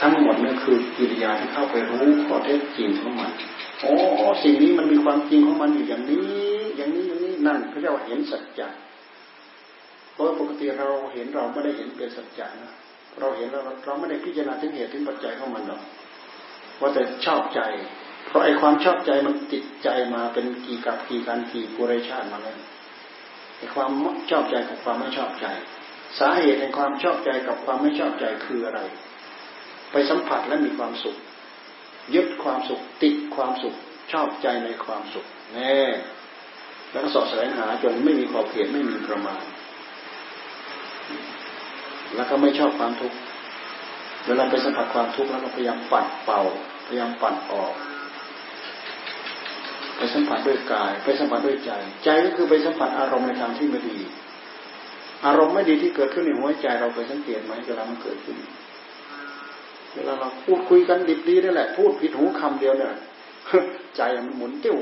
[0.01, 3.31] ทั้งหมดนี่คือกิริยาที่เข้าไปรู้ข้อเท็จจริงของมัน
[3.83, 3.95] โอ้
[4.43, 8.69] สิ่งนี้มันมีความจริงของมันอยู่อย่างนี้ อย่างนี้อย่างนี้นั่นเขาเรียกว่าเห็นสัจจะ
[10.19, 12.73] เพราะปกติเราเห็นเราไม่ได้เห็นเป็นสัจจะนะ
[13.21, 15.83] เราเห็นแล้วเราไม่ได้พิจารณาถึงเหตุถึงปัจจัยของมันหรอก
[16.81, 17.61] ว่าแต่ชอบใจ
[18.27, 22.59] เพราะไอ้ความชอบใจมันติดใจมาเป็นกี่กับกี่การกี่ปุเรชาติมาแล้ว
[23.59, 23.91] ไอ้ความ
[24.31, 25.47] ชอบใจกับความไม่ชอบใจ
[26.19, 28.81] สาเหตุในความชอบใจกับความไม่ชอบใจคืออะไร
[29.91, 31.17] ไปสัมผัสและมีความสุข
[32.15, 33.75] ยึดความสุขติดความสุข
[34.13, 35.79] ชอบใจในความสุขแน่
[36.91, 39.43] แล้วก็สอบแสวงหาจนไม่มีขอบเขตไม่มีประมาณ
[42.15, 43.17] แล้วก็ไม่ชอบความทุกข์
[44.27, 46.43] เวลาไปสัมผัสความทุกข์แล้วเราพยายามปัดเป่า
[46.87, 47.75] พยายามปัดออก
[49.97, 51.71] ไปสัมผัสด้วยกาย ไปสัมผัสด้วยใจ
[52.05, 53.99] ใจก็คือไปสัมผัสอารมณ์ในทางที่ไม่ดี
[55.27, 58.37] อารมณ์ไม่ดีที่เกิดขึ้นในหัวใจเราไปสังเกตไหมเวลามันเกิดขึ้น
[59.95, 62.93] เวลาเราพูดคุยกันดิบดีนั่แหละ พูดผิดหูคำเดียวเนี่ย
[63.97, 64.77] ใจมันหมุนเตี้ยว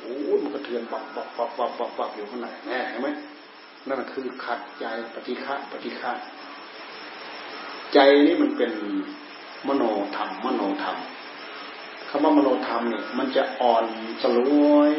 [0.00, 3.08] โอ้มันกระเทือนปักปักปักปักปักปักอยู่ข้างในแน่เห็นไหม
[3.88, 6.10] นั่นคือขัดใจปฏิฆะปฏิฆะ
[7.92, 8.72] ใจนี่มันเป็น
[9.68, 9.82] มโน
[10.16, 10.96] ธรรมมโนธรรม
[12.08, 13.84] คำว่ามโนธรรมเนี่ยมันจะอ่อน
[14.22, 14.38] สล
[14.74, 14.94] วย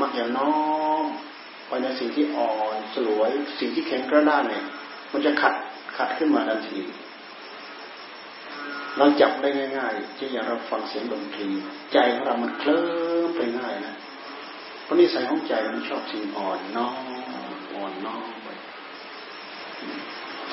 [0.00, 0.52] มักจะน้อ
[1.02, 1.04] ม
[1.66, 4.64] ไปในสิ่งที่อ่อนสลวย สิ่งที่แข็งกระด้างเนี่ย
[5.12, 5.54] มันจะขัด
[5.96, 6.80] ขัดขึ้นมาทันที
[8.96, 11.48] เราจับได้ง่ายๆเช่อย่างเราฟังเสียงดนตรี
[11.92, 12.82] ใจของเรามันเคลิ้
[13.26, 13.94] มไปง่ายนะ
[14.82, 17.22] เพราะนิสัยของใจมันชอบสิ่งอ่อนน้อม
[17.74, 18.48] อ่อนน้อมไป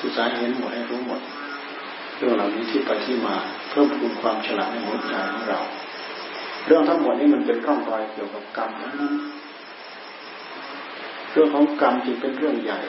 [0.00, 1.20] ศึกษาเห็นหมดให้รู้หมด
[2.16, 3.36] เรื่องเหล่านี้ที่ไปที่มา
[3.70, 5.60] เพิ่มพูนความฉลาดในหัวใจของเรา
[6.66, 8.94] เรื่องทั้งหมดนี้มันเป็นร่องรอยเกี่ยวกับกรรมนั้น
[11.32, 12.80] เรื่องของกรรมจึงเป็นเรื่องใหญ่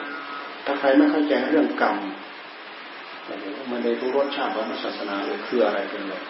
[0.66, 1.96] ถ้าใครไม่เข้าใจเรื่องกรรม
[3.72, 6.24] มันได้รู้รสชาติของศาสนาเลยคืออะไรเป็นเลย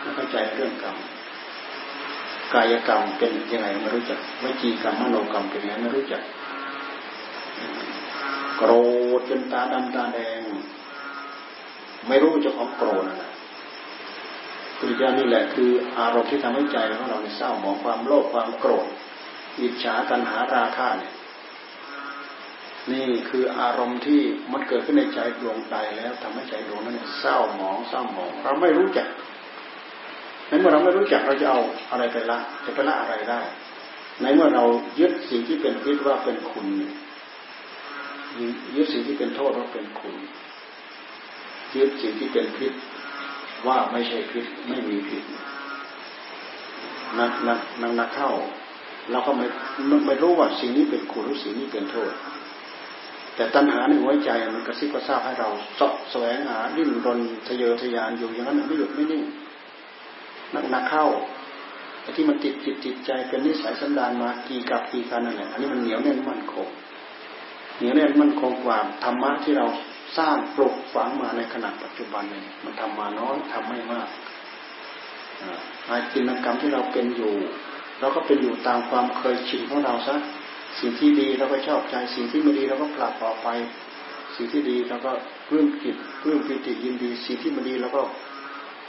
[0.00, 0.96] ไม่เข้าใจเรื่องกรรม
[2.54, 6.22] กายกรรมเป็นยังไงไม่รู้จักวิจีกรรมมโนกรรมเป็นยังไงไม่รู้จัก
[8.62, 8.72] โกร
[9.18, 10.42] ธจนตาดำตาแดง
[12.08, 13.24] ไม่รู้จะของโกรธอะไร
[14.78, 18.86] ปุญญานี่แหละคืออารมณ์ที่ทำให้ใจของเราเศร้าหมองความโลภความโกรธ
[19.60, 21.14] อิจฉาตัณหาราคะเนี่ย
[22.92, 24.20] นี่คืออารมณ์ที่
[24.52, 29.08] มันเกิดขึ้นในใจดวงใจแล้วทำให้ใจดวงนั้นเศร้าหมองเศร้าหมองเราไม่รู้จัก
[30.48, 33.40] ในเมื่อเราไม่รู้จักเราจะเอาอะไรไปละจะไปละอะไรได้
[34.22, 34.64] ในเมื่อเรา
[35.00, 36.86] ยึดสิ่งที่เป็นพิษว่าเป็นคุณยึ
[38.76, 40.14] ยึดสิ่งที่เป็นโทษว่าเป็นคุณ
[41.76, 42.72] ยึดสิ่งที่เป็นพิษ
[43.66, 45.24] ว่าไม่ใช่พิษไม่มีพิษ
[47.18, 48.32] นักนักนักนักเข้า
[49.10, 49.46] เราก็ไม่
[50.06, 52.12] ไม่รู้ว่าสิ่งนี้เป็นคุณหรือสิ่งนี้เป็นโทษ
[53.34, 59.22] แต่ตัณหาในหัวใจมันกระซิบกระซาบให้เราเสาะแสวงหาดิ้นรนทะเยอทะยานอยู่อย่างนั้นไม่หยุดไม่นิ่ง
[60.54, 61.06] นักนักเข้า
[62.02, 66.68] ไอ้ที่มันติดจิตจิตใจเป็นนิสัยสันดานมากี่กับกี่กันนั่นแหละอันนี้มันเหนียวแน่นมั่นคง
[67.80, 69.66] เหนียวแน่นมั่นคงกว่าธรรมะที่เรา
[70.18, 74.08] สร้างปลุกฝังมาในขณะปัจจุบันเนี่ยมันทำมาน้อยทำไม่มาก
[75.88, 77.34] อาชีพกรรมที่เราเป็นอยู่
[78.00, 80.16] เราก็เป็นอยู่ตามความเคยชินของเราซะ
[80.80, 83.48] สิ่งที่ดีเราก็ชอบใจสิ่งที่ไม่ดีเราก็ปรับออกไป
[84.36, 85.12] สิ่งที่ดีเราก็
[85.48, 88.02] เรื่องจิตเรื่องปิติยินดี สิ่งที่ไม่ดีเราก็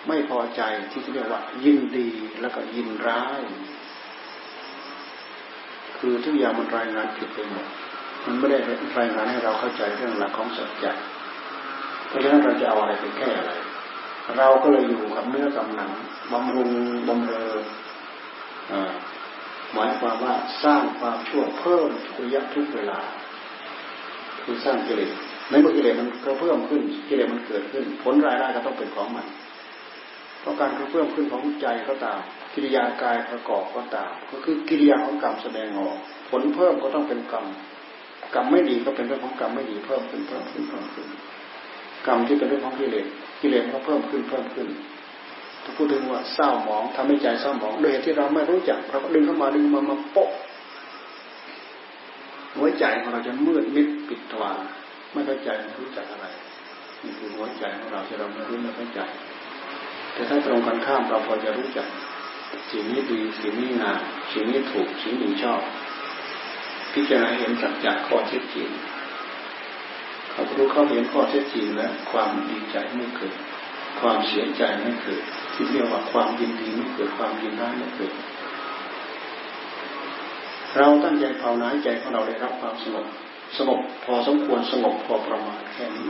[0.07, 2.07] ไม่พอใจที่เรียกว่า ยินดี
[2.41, 3.41] แล้วก็ยินร้าย
[5.97, 7.67] คือทุกอย่างมันรายงานผิดไปหมด
[8.25, 8.57] มันไม่ได้
[8.97, 10.91] รายงานให้เราเข้าใจเรื่องหลักของสัจจะ
[12.07, 13.53] เพราะฉะนั้นเราจะเอาอะไรไปแก้อะไร
[14.37, 15.91] เราก็เลยอยู่กับเนื้อกับหนัง
[16.31, 16.71] บำรุง
[17.07, 17.51] บำเรอ
[19.73, 22.99] หมายความว่าสร้างความชั่วเพิ่มทุกระยะทุกเวลา
[24.43, 25.11] คือสร้างกิเลส
[25.49, 29.27] ในเมื่อกิเลสมันก็เพิ่มขึ้นกิเลสมันเกิดขึ้น ผลรายได้ก็ต้องเป็นของมัน
[30.39, 32.19] เพราะการเพิ่มขึ้นของใจก็ตาม
[32.53, 35.95] กิริยากายประกอบก็ตาม ก็คือกิริยาของกรรมแสดงออก
[36.29, 37.45] ผลเพิ่มก็ต้องเป็นกรรม
[38.35, 41.07] กรรมไม่ดีก็เป็นเรื่องของกรรมไม่ดีเพิ่มขึ้นเพิ่มขึ้นเพิ่มขึ้น
[42.07, 43.07] กรรมที่เป็นเรื่องของกิเลส
[43.41, 44.67] กิเลสก็เพิ่มขึ้นเพิ่มขึ้น
[45.63, 50.31] ถ้าพูดถึงว่าเศร้าหมองทำให้ใจเศร้าหมองโดยที่เราไม่รู้จักเราก็ดึงเข้ามาดึงมามาโปะ
[52.55, 54.51] หัวใจของเราจะมืดมิดปิดทวา
[55.13, 56.25] ไม่เข้าใจไม่รู้จักอะไร
[57.03, 58.99] นี่คือหัวใจของเราที่เราไม่รู้ไม่เข้าใจ
[60.13, 61.87] แต่ถ้าตรงกันข้ามเราพอจะรู้จัก
[62.71, 63.99] สิ่งนี้ดีสิ่งนี้งาม
[64.31, 65.61] สิ่งนี้ถูกสิ่งนี้ชอบ
[66.93, 68.69] พิจารณาเห็นสัจจะข้อเท็จจริง
[70.31, 73.33] เขารู้เขาเห็นข้อเท็จจริงแล้วความดีใจไม่เกิด
[73.99, 75.21] ความเสียใจไม่เกิด
[75.53, 78.13] ที่เรียกว่าความยินดีไม่เกิดความยินร้ายไม่เกิด
[80.77, 83.05] เราตั้งใจภาวนาใจของเราได้รับความสงบ
[83.57, 86.09] สงบพอสมควรสงบพอประมาณแค่นี้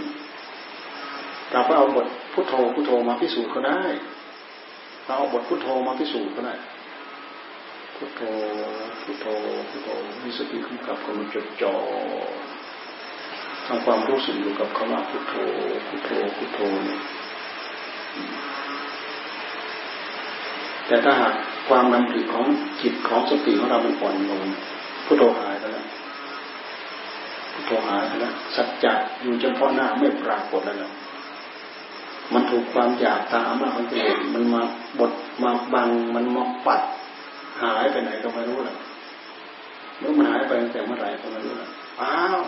[1.52, 3.82] เราก็เอาบทพุทโธพุทโธมาพิสูจน์ก็ได้
[5.06, 6.54] เราเอาบทพุทโธมาพิสูจน์ก็ได้
[8.04, 8.24] พุทโธ
[9.04, 9.26] พุทโธ
[9.70, 9.90] พุทโธ
[10.24, 11.74] มีสติกำกับกำลังจดจ่อ
[13.66, 15.34] ทำความรู้สึกอยู่กับคำว่าพุทโธ
[15.88, 17.02] พุทโธพุทโธเนี่ย
[20.88, 21.34] แต่ถ้าหาก
[21.68, 22.46] ความนำผิดของ
[22.82, 24.44] จิตของสติของเรามันอ่อนลง
[25.06, 25.88] พุทโธหายไปแล้ว
[27.54, 30.92] พุทโธหายไปแล้วสัจจะอยู่เฉพาะหน้าไม่ปรากฏแล้ว
[32.34, 34.62] มันถูกความอยากตามอำนาจของกิเลสมันมา
[35.00, 35.12] บด
[35.44, 36.82] มาบังมันมาปัด
[37.64, 38.78] หายไปไหนก็ไม่รู้ลย
[40.00, 41.70] เมื่อมันหายไปตั้งแต่เมื่อไหร่ก็ไม่รู้ละ
[42.02, 42.42] อ้าว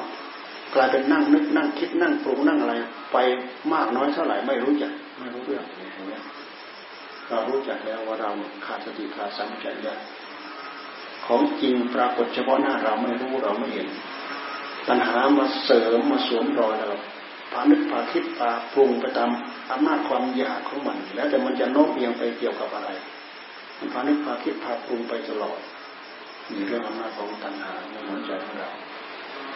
[0.73, 2.73] กลายเป็นนั่งนึกนั่งคิดนั่งปรุงนั่งอะไร
[3.13, 3.17] ไป
[3.73, 5.63] มากน้อยเท่าไหร่ไม่รู้จักไม่รู้เรื่อง
[7.29, 8.29] เรารู้จักแล้วว่าเรา
[8.65, 9.93] ขาดสติขาดสัมปชัญญะ
[11.25, 13.87] ของจริงปรากฏเฉพาะหน้าเราไม่รู้เราไม่เห็น
[14.87, 16.97] ปัญหามาเสริมมาสวมรอยเรา
[17.51, 19.29] พานึกพาคิดพาปรุงไปตาม
[19.71, 22.89] อำนาจความอยากของมัน แล้วแต่มันจะโน้มเอียงไปเกี่ยวกับอะไร
[23.77, 25.59] มันพานึกพาคิดพาปรุงไปตลอด
[26.51, 28.69] มีเรื่องอำนาจของตัณหาในหัวใจของเรา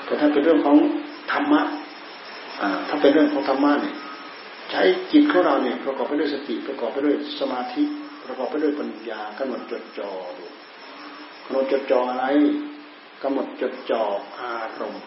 [0.06, 0.77] แต่ถ้าเป็นเรื่องของ
[1.32, 1.62] ธรรมะ
[2.88, 3.95] ถ้าเป็นเรื่องของธรรมะเนี่ย
[4.71, 7.84] ใช้จิตของเราเนี่ยประกอบไปด้วยสติประกอบไปด้วยสมาธิ
[8.25, 10.12] ประกอบไปด้วยปัญญากำหนดจดจ่อ
[11.45, 12.25] กำหนดจดจ่ออะไร
[13.23, 14.03] กำหนดจดจ่อ
[14.39, 15.03] อารมณ์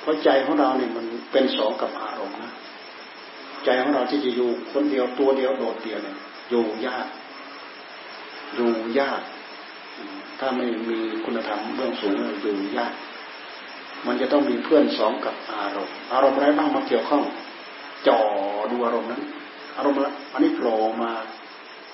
[0.00, 2.52] เพราะใจของเราเนี่ยมันเป็นสองกับอารมณ์นะ
[3.64, 6.16] ใจของเราที่จะอยู่คนเดียวตัวเดียวโดดเดี่ยวเนี่ย
[6.50, 7.06] อยู่ยาก
[8.54, 9.22] อยู่ยาก
[10.38, 12.92] ถ้าไม่มีคุณธรรมเบื้องสูงอยู่ยาก
[14.06, 17.22] มันจะต้องมีเพื่อนสองกับอารมณ์ อารมณ์อะไรบ้างมาเกี่ยวข้อง
[18.08, 18.18] จ่อ
[18.70, 19.22] ดูอารมณ์นั้น
[19.76, 19.98] อารมณ์
[20.32, 21.12] อันนี้โผล่มา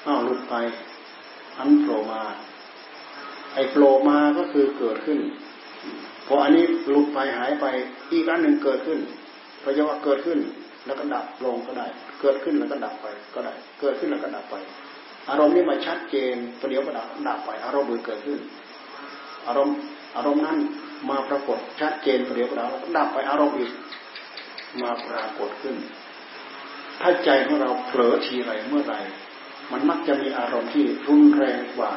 [0.06, 0.54] อ้าวหลุดไป
[1.58, 2.22] อันโผล่มา
[3.54, 5.18] ไอ้โผล่มาก็คือเกิดขึ้น
[6.26, 7.66] พออันนี้หลุดไปหายไป
[8.12, 8.98] อีกอันหนึ่งเกิดขึ้น
[9.66, 10.38] พราว่าเกิดขึ้น
[10.86, 11.86] แล้วก็ดับลงก็ได้
[12.20, 14.54] เกิดขึ้นแล้วก็ดับไปก็ได้ เกิดขึ้นแล้วก็ดับไป
[15.28, 18.40] อารมณ์นี้มาชัดเจนประเดี๋ยวก็ดับดับไป อารมณ์อื่นเกิดขึ้น
[19.46, 19.76] อารมณ์
[20.16, 20.58] อารมณ์นั้น
[21.10, 23.72] มาปรากฏชัดเจนประเดี๋ยวก็ดับดับไปอารมณ์อีก
[24.82, 25.76] มาปรากฏขึ้น
[27.00, 28.96] ถ้าใจของเราเผลอทีไรเมื่อไร
[29.72, 31.92] มันมักจะมีอารมณ์ที่รุนแรงกว่า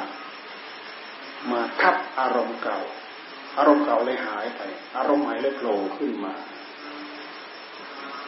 [1.52, 2.80] มาทับอารมณ์เก่า
[3.58, 4.62] อารมณ์เก่าเลยหายไป
[4.98, 6.34] อารมณ์ใหม่เลยโผล่ขึ้นมา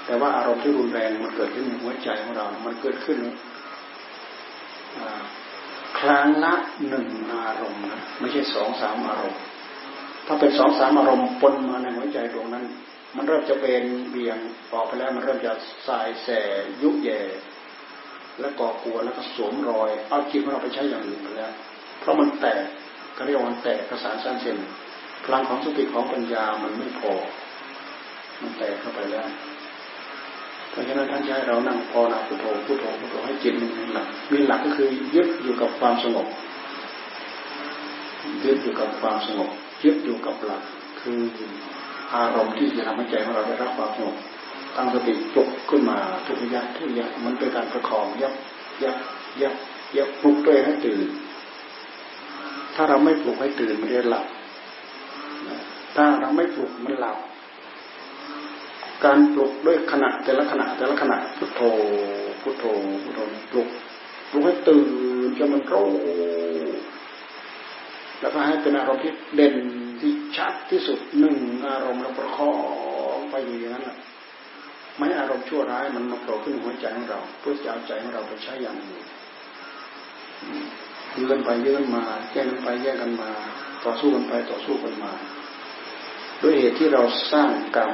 [0.06, 3.18] แต่ว่าอารมณ์ที่รุนแรงมันเกิดขึ้นในหัวใจของเรา มันเกิดขึ้น
[6.00, 6.54] ครั้งละ
[6.88, 9.42] หนึ่งอารมณ์นะไม่ใช่สองสามอารมณ์
[10.28, 12.66] ถ้าเป็นสองสามอารมณ์ปนมาในหัวใจดวงนั้น
[13.16, 14.38] มันเริ่มจะเป็นเบี่ยง
[14.74, 15.54] ออกไปแล้วมันเริ่มจะ
[15.88, 16.28] สายแส
[16.82, 17.22] ยุแย่
[18.39, 21.52] แล้วก่อกลัวแล้วก็สวมรอยเอาจิตของเราไปใช้อย่างอื่นไปแล้ว
[22.00, 22.64] เพราะมันแตก
[23.18, 24.58] ก็เรียกว่ามันแตกกระสานสั้นเส้น
[25.24, 27.14] พลังของสติของปัญญามันไม่พอ
[28.42, 29.28] มันแตกเข้าไปแล้ว
[30.72, 36.28] เพราะฉะนั้นท่านใช้เรานั่งพอนาพุทโธพุทโธพุทโธให้จิตมันมีหลักมีหลักก็คือยึดอยู่กับความสงบ
[38.46, 39.50] ยึดอยู่กับความสงบ
[39.84, 40.62] ยึดอยู่กับหลัก
[41.02, 41.20] คือ
[42.14, 44.16] อารมณ์ที่จะทำให้ใจของเราได้รับความสงบ
[44.76, 48.34] ตั้งสติปลุกขึ้นมาทุกอย่ทุกอย่งมันเป็นการประคองยับ
[48.84, 48.96] ยับ
[49.42, 49.54] ยับ
[49.96, 51.08] ยับปลุกตัวเองให้ตื่น
[52.76, 54.26] ถ้าเราไม่ปลุกให้ตื่นมันจะหลับ
[55.96, 57.18] ถ้าเราไม่ปลุกมันหลับ
[59.06, 61.62] การปลุกด้วยขณะแต่ละขณะแต่ละขณะพุทโธ
[62.41, 62.66] พุทโธ
[63.04, 63.20] พุทโธ
[63.52, 63.68] ปลุก
[64.30, 64.88] ปลุกให้ตื่น
[65.38, 65.88] จนมันรู้
[68.22, 69.56] แล้วก็ให้เป็นอารมณ์ที่เด่น
[69.99, 71.38] ที่ชัดที่สุดหนึ่ง
[71.70, 72.52] อารมณ์เราประคอ
[73.16, 73.97] งไปอยู่อย่างนั้นแหละ
[74.97, 79.06] ไม่อารมณ์ชั่วร้ายมันมาโผล่ขึ้นหัวใจของเราเพื่อจะเอาใจของเราไปใช้อย่างอื่น
[81.18, 83.30] ยืนไปยืนมาแย่งกันไปแย่งกันมา
[83.84, 85.12] ต่อสู้กันไปต่อสู้กันมา
[86.41, 87.91] ด้วยเหตุที่เราสร้างกรรม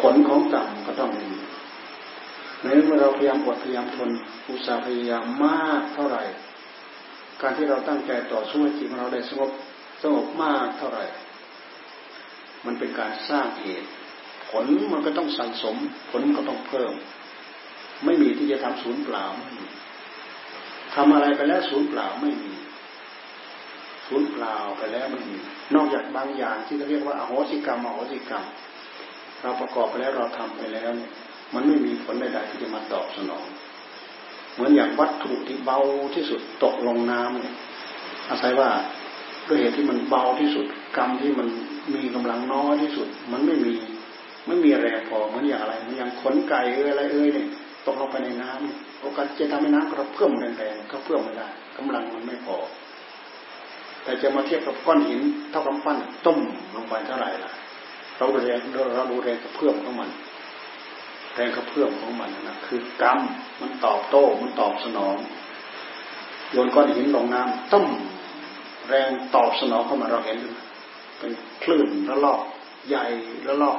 [0.00, 1.28] ผลของกรรมก็ต้องมี
[2.62, 4.10] ในเมื่อเราพยายามอดพยายามทน
[4.50, 6.22] อุตสาห์พยายามมากเท่าไหร่
[7.42, 9.50] การที่เราตั้งใจต่อสู้ให้จิตของเราได้สงบ
[10.02, 11.04] สงบมากเท่าไหร่
[12.66, 13.88] มันเป็นการสร้างเหตุ
[14.50, 15.76] ผลมันก็ต้องสั่งสม
[16.10, 16.92] ผลก็ต้องเพิ่ม
[18.04, 19.66] ไม่มีที่จะทำศูนย์เปล่าไม่มี
[20.94, 22.52] ทำอะไรไปแล้วศูนย์เปล่าไม่มี
[24.06, 25.36] ศูนย์เปล่าไปแล้วไม่มี
[25.74, 28.44] นอกจากบางอย่างที่เขาเรียกว่าอโหสิกรรมอโหสิกรรม
[29.44, 31.10] เราประกอบไปแล้วเราทำไปแล้วเนี่ย
[31.54, 33.46] มันไม่มีผลใดๆที่จะมาตอบสนอง
[34.54, 35.78] เหมือนอย่างวัตถุที่เบา
[36.14, 37.54] ที่สุดตกลงน้ำเนี่ย
[38.30, 38.70] อาศัยว่า
[39.48, 40.66] ด้วยเหตุที่มันเบาที่สุด
[40.96, 41.48] กรรมที่มัน
[41.94, 43.74] มีกำลังน้อยที่สุด มันไม่มี
[44.46, 47.46] ไม่มีแรงพอเหมือนอย่างอะไรเหมือนอย่างขนไก่เอ้ยอะไรเอ้ยเนี่ย
[47.86, 52.56] ตกลงไปในน้ำโอกาสจะทำให้น้ำกระเพื่อมแรงๆก็เพื่อมไม่ได้กำลังมันไม่พอ
[54.04, 55.20] แต่จะมาเทียบกับก้อนหิน
[55.50, 56.38] เท่ากับปั้นต้ม
[56.74, 57.50] ลงไปเท่าไหร่ล่ะ
[58.16, 58.60] เราดูแรง
[58.94, 60.10] เราดูแรงกระเพื่อมของมัน
[61.34, 63.18] แรงกระเพื่อมของมันนะคือกรรม
[63.60, 65.16] มันตอบโต้มันตอบสนอง
[66.50, 67.86] โยนก้อนหินลงน้ำต้ม
[68.88, 70.38] แรงตอบสนองเข้ามาเราเห็น
[71.18, 72.40] เป็นคลื่นระลอก
[72.88, 73.04] ใหญ่
[73.46, 73.78] ระลอก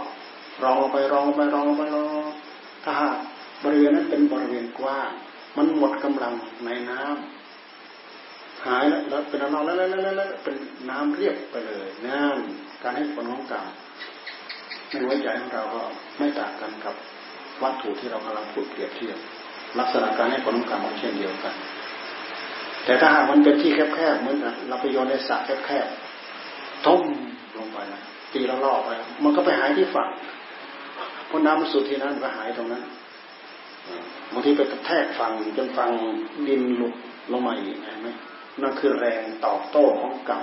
[0.64, 2.24] รองไปรองไปรองไปรอง
[2.84, 3.16] ถ้าหาก
[3.64, 5.12] บริเวณนั้นเป็นบริเวณกว้าง
[5.58, 6.34] มันหมดกำลัง
[6.66, 10.56] ในน้ำหายแล้วแล้วเป็นน้ำแล้วแล้วแล้วแล้วเป็น
[10.90, 12.38] น้ำเรียบไปเลยนั่น
[12.82, 13.68] การให้ผลของกรรม
[14.96, 15.82] ในหัวใจของเราก็
[16.18, 16.96] ไม่ต่างกันกับ
[17.64, 19.18] วัตถุที่เรากำลังพูดเปรียบเทียบ
[19.80, 21.54] ลักษณะการให้ผลของกรรมเช่นเดียวกัน
[22.86, 24.38] แต่ถ้าหากมันเป็นที่แคบๆเหมือน
[24.70, 27.02] เราไปโยนในสระแคบๆต้ม
[27.58, 28.02] ลงไปนะ
[28.34, 28.90] ตีละลอกไป
[29.24, 30.10] มันก็ไปหายที่ฝั่ง
[31.28, 32.84] เพราะน้ำมันสุดที่นั้นก็หายตรงนั้น
[34.34, 35.90] บางทีไปกระแทกฟังจนฟัง
[36.48, 36.94] ดินหลุด
[37.32, 38.10] ลงมาอีกเห็นไหม
[38.62, 40.42] นั่นคือแรงตอบโต้ของกรรม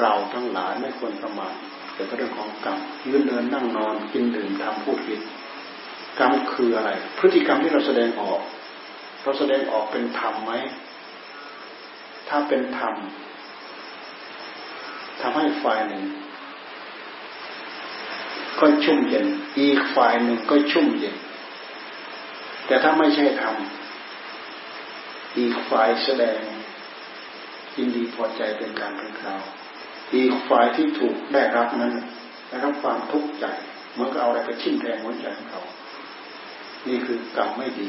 [0.00, 1.54] เราทั้งหลายไม่ควรประมาท
[1.94, 5.20] เกี่ยวกับเรื่องของกรรมยืนเดินนั่งนอนกินดื่มทำพูดคิด
[6.18, 8.40] กรรมคืออะไร พฤติกรรมที่เราแสดงออก
[9.22, 10.52] เราแสดงออกเป็นธรรมไหม
[12.28, 12.94] ถ้าเป็นธรรม
[15.20, 16.04] ทำให้ฝ่ายหนึ่ง
[18.60, 19.26] ก็ชุ่มเย็น
[19.60, 21.16] อีกฝ่ายหนึ่งก็ชุ่มเย็น
[22.66, 26.40] แต่ถ้าไม่ใช่ทำอีกฝ่ายแสดง
[27.76, 29.42] ยินดีพอใจเป็นการเป็นคราว
[30.14, 31.94] อีกฝ่ายที่ถูกได้รับนั้น
[32.48, 33.46] ได้รับความทุกข์ใจ
[33.92, 35.62] เหมือนกับเอาอะไรไปทิ่มแทงหัวใจของเขา
[36.88, 37.88] นี่คือกรรมไม่ดี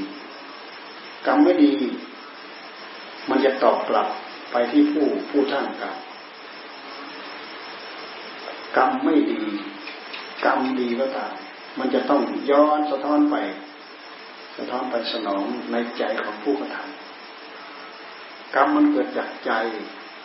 [1.28, 1.72] กรรมไม่ดี
[3.30, 4.08] มันจะตอบกลับ
[4.52, 5.96] ไปที่ผู้ผู้ท่านกรรม
[8.78, 9.42] กรรมไม่ดี
[10.46, 11.34] กรรมดีก็ตาม
[11.80, 12.22] มันจะต้อง
[12.52, 13.36] ย้อนสะท้อนไป
[14.58, 19.52] สะท้อนไปสนองในใจของผู้กระทำกรรมมันเกิดจากใจ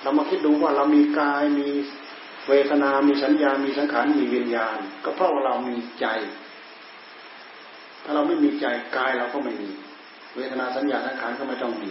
[0.02, 1.68] เรามาคิดดูว่าเรามีกายมี
[2.48, 6.06] เวทนา มีสัญญา มีสังขาร มีวิญญาณ ก็เพราะว่าเรามีใจ
[8.04, 9.70] ถ้าเราไม่มีใจกายเราก็ไม่มี
[10.36, 11.90] เวทนาสัญญาสังขารก็ไม่ต้องมี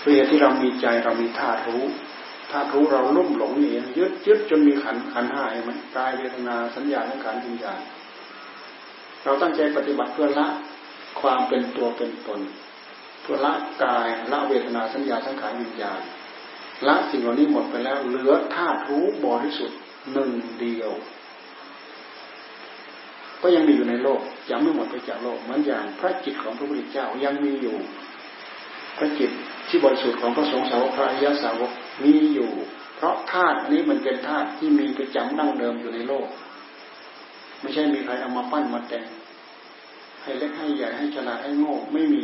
[0.00, 1.84] เพื่อที่เรามีใจเรามีธาตุรู้
[2.50, 7.80] ถ้ารู้เราลุ่มหลงนี่ยึดยึดจนมีขันขันห้าเห็นไหมกายเวทนาสัญญาและขันวิญญาณ
[9.24, 10.48] เราตั้งใจปฏิบัติเพื่อละ
[11.20, 12.40] ความเป็นตัวเป็นตน
[13.26, 13.54] พื่อละ
[13.84, 16.00] กายละเวทนาสัญญาสังขารวิญญาณ
[16.86, 19.78] ละสิ่งเหล่านี้หมดไปแล้ว เหลือธาตุรู้บริสุทธิ์
[20.12, 20.92] หนึ่งเดียว
[23.42, 24.20] ก็ยังมีอยู่ในโลก
[24.50, 27.76] ยังไม่หมดไปจากโลกเหมือนอย่างพระจิตของพระพุทธเจ้ายังมีอยู่
[28.98, 29.30] พระจิต
[29.68, 31.70] ที่บริสุทธิ์ของพระสงฆ์สาวกพระอริยสาวก
[32.04, 32.50] มีอยู่
[32.96, 36.26] เพราะธาตุนี้มันเป็นธาตุที่มีประจำดั้งเดิมอยู่ในโลก
[37.60, 39.04] ไม่ใช่มีใครเอามาปั้นมาแต่ง
[40.22, 42.22] ให้เล็กให้ใหญ่ให้ฉลาดให้โง่ไม่มี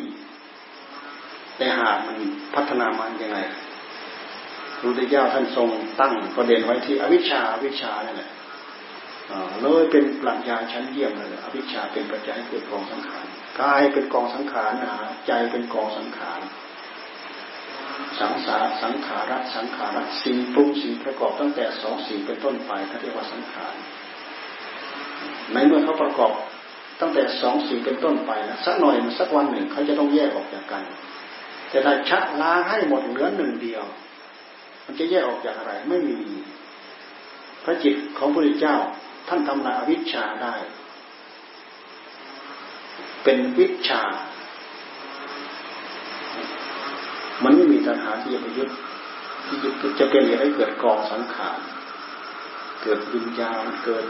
[1.56, 2.16] แต่หากมัน
[2.54, 3.38] พัฒนามันยังไง
[4.78, 5.68] พระพุทธเจ้าท่านทรง
[6.00, 8.30] ตั้งประเด็นไว้ที่อวิชชาอวิชชานั่นแหละ
[9.60, 13.24] เลยเป็นปรัชญาชั้นเยี่ยมเลยอวิชชาเป็นปัจจัยให้เกิดกองสังขาร
[13.60, 14.92] กายเป็นกองสังขารนะ
[15.26, 16.40] ใจเป็นกองสังขาร
[18.20, 23.74] สังสารสังขารสังขารสิ่งปรุงสิ่งประกอบตั้งแต่สองสิ่งเป็นต้นไปเขาเรียกว่าสังขาร
[25.52, 26.32] ในเมื่อเขาประกอบ
[27.00, 30.82] ตั้งแต่สองสิ่งเป็นต้นไปนะสักหน่อยสักวันหนึ่งเขาจะต้องแยกออกจากกัน
[31.72, 33.84] แต่ถ้ชักล้างให้หมดเหลือหนึ่งเดียว
[34.84, 36.20] มันจะแยกออกจากอะไรไม่มี
[37.64, 38.76] พระจิตของพระพุทธเจ้า
[39.28, 40.54] ท่านทำลายอวิชชาได้
[43.24, 44.02] เป็นวิชา
[47.44, 48.70] มันไม่มีตัณหาที่จะไปยึด
[49.46, 49.56] ที่
[49.98, 51.58] จะเป็นเหตุให้เกิดกองสังขาร
[52.82, 54.06] เกิดวิญญาณเกิด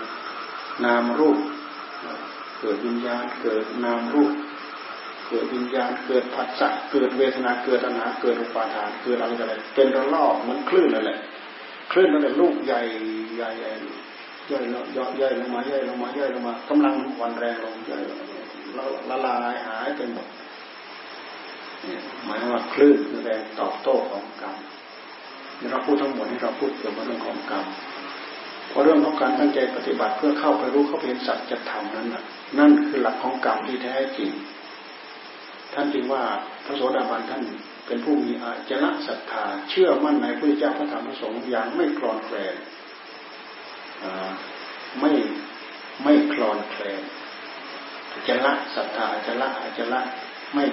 [0.85, 1.39] นามรูป
[2.61, 4.33] เกิดวิญญาณเกิดนามรูป
[5.33, 11.19] เกิดวิญญาณเกิดผัสสะเกิดเวทนาเกิดตัณหาเกิดอุปาทานเกิดอะไรอะไรเป็นระลอกมันคลื่นนั่นแหละ
[11.93, 12.81] คลื่นนั่นแหละลูกใหญ่
[13.37, 13.71] ใหญ่ใหญ่
[14.51, 14.65] ย่อย
[14.97, 18.03] ย่อยย่อยลงมาย่อยลงมาย่อยลงมากำลังวันแรงลงย่อย
[19.11, 20.27] ละลายหายเป็นหมด
[22.25, 24.57] หมายว่าคลื่นแรงตอบโต้ของกรรม
[25.71, 27.65] เราพูดทั้งหมดที่เราพูดเกี่ยวกับเรื่องของกรรม
[28.69, 32.07] เพราะเรื่องของการตั้งใจปฏิบัติเพื่อเข้าไปรู้เข้าไปเห็นสัจธรรมนั้น
[32.59, 34.31] นั่นคือหลักของกรรมที่แท้จริง
[35.75, 36.25] ท่านจึงว่า
[36.65, 37.43] พระโสดาบันท่าน
[37.87, 42.55] เป็นผู้มีอาจนะศรัทธา เชื่อมั่นในพระเจ้าพระธรรมพระสงฆ์อย่างไม่คลอนแคลน
[45.01, 45.13] ไม่
[46.03, 47.03] ไม่คลอนแคลน
[48.11, 49.49] อจะละศรัทธาอจะละ
[49.79, 50.01] จะละ
[50.55, 50.65] ไม่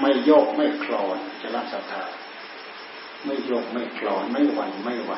[0.00, 2.02] ไม่โยกไม่คลอนอจะละศรัทธา
[3.24, 5.12] ไม่โยกไม่คลอนไม่หวั่นไม่ไหว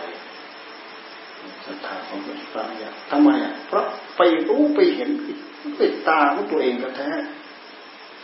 [1.67, 2.39] ศรัทธาของพระพุทธ
[2.79, 3.87] เจ้าทำไมอะเพราะ
[4.17, 5.11] ไปรู้ไปเห็น
[5.81, 7.11] ติดตาของตัวเองแท้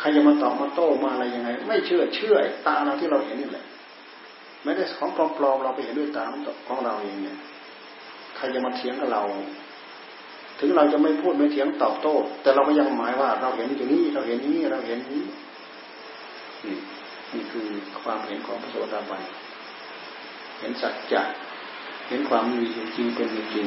[0.00, 2.36] ใครจะมาตอบมาโต้มาอะไรยังไง ไม่เชื่อเชื่อ
[2.66, 3.64] ตาเราที่เราเห็นนี่แหละ
[4.64, 6.24] ไม่ได้ของปลอมๆเราไปเห็นด้วยตา
[6.66, 7.38] ของเราเองเนี่ย
[8.36, 9.22] ใครจะมาเถียงกับเรา
[10.58, 15.24] ถึงเราจะไม่พูดไม่เถียงตอบโต้ แต่เราก็ยังหมายว่า เราเห็นอย่างนี้เราเห็นนี้เราเห็นนี้
[16.64, 16.76] นี่
[17.32, 17.66] นี่คือ
[18.00, 19.22] ความเห็นของพระโสดาบัน
[20.58, 21.22] เห็นสัจจะ
[22.08, 23.66] เห็นความมีอยู่จริงเป็นอยู่จริง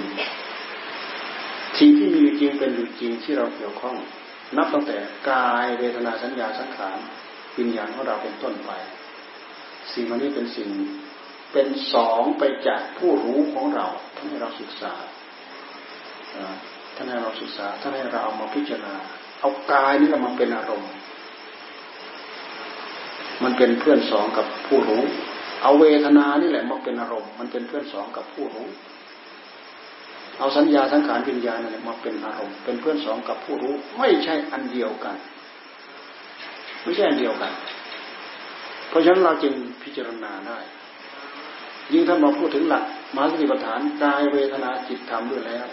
[1.78, 3.96] สิ่งที่มีอยู่จริงเป็นอยู่จริงที่เราเกี่ยวข้อง
[4.58, 4.98] นับตั้งแต่
[5.30, 6.98] กายเวทนาสัญญาสังขาร
[7.58, 8.72] วิญญาณของเราเป็นต้นไป
[9.94, 10.70] สิ่งเหล่านี้เป็นสิ่ง
[11.54, 14.94] เป็นสองไปจากผู้รู้ของเราท่านให้เราศึกษา
[16.96, 18.96] ท่านให้เราศึกษาท่านให้เราเอามาพิจารณา
[19.42, 20.92] เอากายนี่เรามาเป็นอารมณ์
[23.44, 25.04] มันเป็นเพื่อนสองกับผู้รู้
[25.62, 28.68] เอาเวทนานี่แหละมาเป็นอารมณ์ มันเป็นเพื่อนสองกับผู้รู้
[30.40, 35.16] เอาสัญญาสังขารวิญญาณนี่แหละมาเป็นอารมณ์ เป็นเพื่อนสองกับผู้รู้ ไม่ใช่อันเดียวกัน
[36.84, 37.52] ไม่ใช่อันเดียวกัน
[38.90, 39.54] เพราะฉะนั้นเราจึง
[39.84, 40.60] พิจารณาได้
[41.94, 42.84] ยิ่งท่านมาพูดถึงหลัก
[43.16, 45.68] มหาสติปัฏฐานกายเวทนาจิตธรรมด้วยแล้ว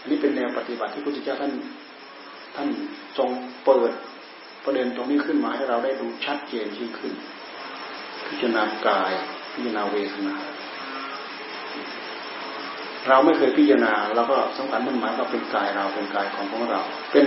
[0.00, 1.52] อันนี้เป็นแนวปฏิบัติที่พระพุทธเจ้าท่าน
[2.56, 2.68] ท่าน
[3.18, 3.28] ทรง
[3.64, 3.92] เปิด
[4.64, 7.12] ประเด็นตรงนี้ขึ้นมาให้เราได้ดูชัดเจนยิ่งขึ้น
[8.26, 9.12] พิจารณากาย
[9.52, 10.34] พิจารณาเวทนา
[13.08, 16.80] เราไม่เคยพิจารณาเราก็สำคัญมันหมายว่าเป็นกายเราเป็นกายของของเรา
[17.12, 17.24] เป็น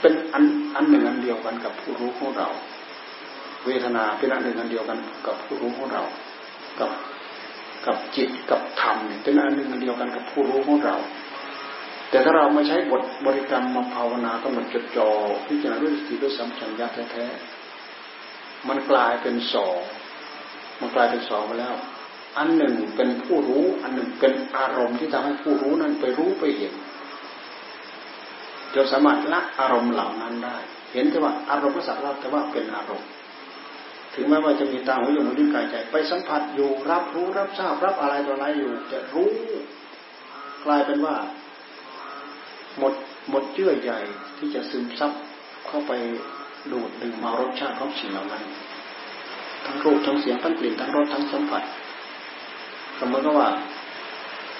[0.00, 0.44] เป็นอัน
[0.76, 2.48] อันหนึ่งอันเดียวกันกับผู้รู้ของเรา
[3.66, 6.02] เวทนาเป็นอันหนึ่งอันเดียวกันกับผู้รู้ของเรา
[6.80, 6.90] กับ
[7.86, 10.96] กับจิตกับธรรมเป็นอันหนึ่งอันเดียวกันกับผู้รู้ของเรา
[12.10, 15.08] แต่ถ้าเราไม่ใช้บทบริกรรมมาภาวนาก็มันจดจ่อ
[15.46, 19.78] พิจารณาด้วยสติด้วยสัมผัสญาแท้ๆมันกลายเป็นสอง
[20.80, 21.74] มันกลายเป็นสองไปแล้ว
[22.38, 26.74] อันหนึ่งเป็นผู้รู้ อันหนึ่งเป็นอารมณ์ที่ทำให้ผู้รู้นั้นไปรู้ไปเห็น
[28.74, 30.56] จะสามารถละอารมณ์เหล่านั้นได้
[30.92, 33.08] เห็นแต่ว่าอารมณ์ก็สักว่าแต่ว่าเป็นอารมณ์
[34.14, 39.30] ถึงแม้ว่าจะมีตาหูจมูกลิ้นกายใจ ไปสัมผัสอยู่รับรู้รับทราบรับอะไรต่ออะไรอยู่ จะรู้
[40.64, 41.16] กลายเป็นว่า
[42.78, 42.92] หมด
[43.30, 44.00] หมดเยื่อใหญ่
[44.38, 45.12] ที่จะซึมซับ
[45.66, 45.92] เข้าไป
[46.72, 48.44] ดูดดึงมารสชาติของสิ่งเหล่านั้น
[49.66, 51.62] ทั้งรูปทั้งเสียงทั้งกลิ่นทั้งรสทั้งสัมผัส
[53.00, 53.48] สมมติว่า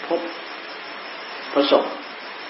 [0.06, 0.20] พบ
[1.54, 1.84] ประสบ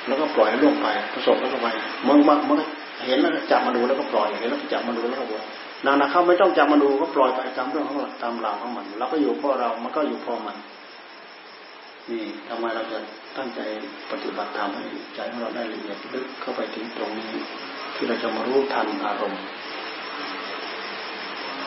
[0.06, 1.68] แล้วก็ปล่อยล่วงไปประสบแล้วก็ไป
[2.06, 2.58] มันมันมัน
[3.06, 5.44] เห็นแล้วจับมาดูแล้วก็ปล่อยเห็นแล้วจับมาดูแล้วก็ปล่อย
[5.86, 10.56] นานๆเข้าไม่ต้องจับมาดูก็ปล่อยไปตามเรื่องของตามราวของมันเราก็อยู่พอเรา มันก็อยู่พอมัน
[12.10, 12.98] นี่ทำไมเราจะ
[13.36, 13.60] ตั้งใจ
[14.10, 14.84] ปฏิบัติธรรมให้
[15.14, 17.28] ใจของเราได้ละเอียดลึกเข้าไปถึงตรงนี้
[17.94, 19.40] ที่เราจะมารู้ทันอารมณ์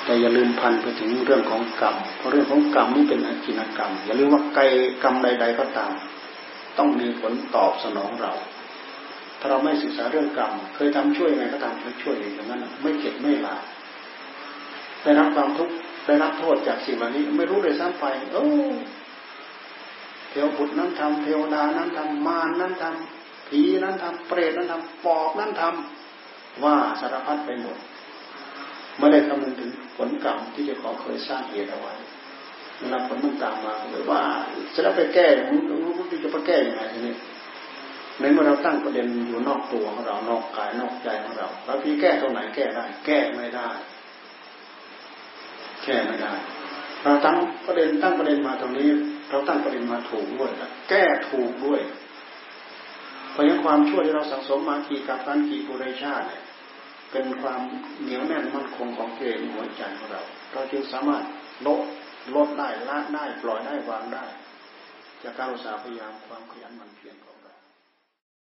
[0.05, 4.63] แต่อย่าลืมพันไปถึงเรื่องของกรรม เพราะเรื่องของกรรมนี่เป็นอจินกรรม อย่าลืมว่าไกล
[5.03, 5.91] กรรมใด ๆ ก็ตาม
[6.77, 8.33] ต้องมีผลตอบสนองเรา
[9.39, 13.57] ถ้าเราไม่ศึกษาเรื่องกรรม เคยทำช่วยไงก็ทำช่วยอย่างนั้นไม่เข็ดไม่ลา
[15.03, 15.73] ได้รับความทุกข์
[16.05, 18.45] ได้รับโทษจากสิ่งเหล่านี้ ไม่รู้เลยซ้ำไปโอ้
[20.29, 27.77] เทวบุตรนั้นทำเทวดานั้นทำมารนั้นทำผีนั้นทำเปรตนั้นทำปอบนั้นทำว่าสารพัดไปหมด
[28.99, 31.93] ไม่ได้คำนึงถึงผลกรรมที่จะขอเคยสร้างเหตุเอาไว้
[32.79, 34.21] เวลาผลมันตามมาเลยว่า
[34.73, 35.61] จะได้ไปแก้มึง
[35.97, 37.15] มึงจะไปแก้ยังไงทีนี้
[38.19, 43.69] ในเมื่อเราตั้งประเด็นอยู่นอกตัวของเรา นอกกายนอกใจของเรา แล้วพี่แก้ตรงไหนแก้ได้ แก้ไม่ได้
[45.83, 46.33] แก้ไม่ได้
[47.03, 48.89] เราตั้งประเด็นตั้งประเด็นมาตรงนี้
[49.29, 50.51] เราตั้งประเด็นมาถูกด้วย
[50.89, 51.81] แก้ถูกด้วย
[53.31, 56.41] เพราะยังความชั่วที่เราสะสมมากี่กับการกี่ปุริชาติเนี่ย
[57.11, 57.61] เป็นความ
[58.01, 60.21] เหนียวแน่นมั่นคงของเกณฑ์หัวใจของเรา
[60.53, 61.23] เราจึงสามารถ
[61.67, 61.81] ลด
[62.35, 64.25] ลดได้ละได้ปล่อยได้วางได้
[65.23, 66.88] จากการอุตสาห์พยายามความขยันมัน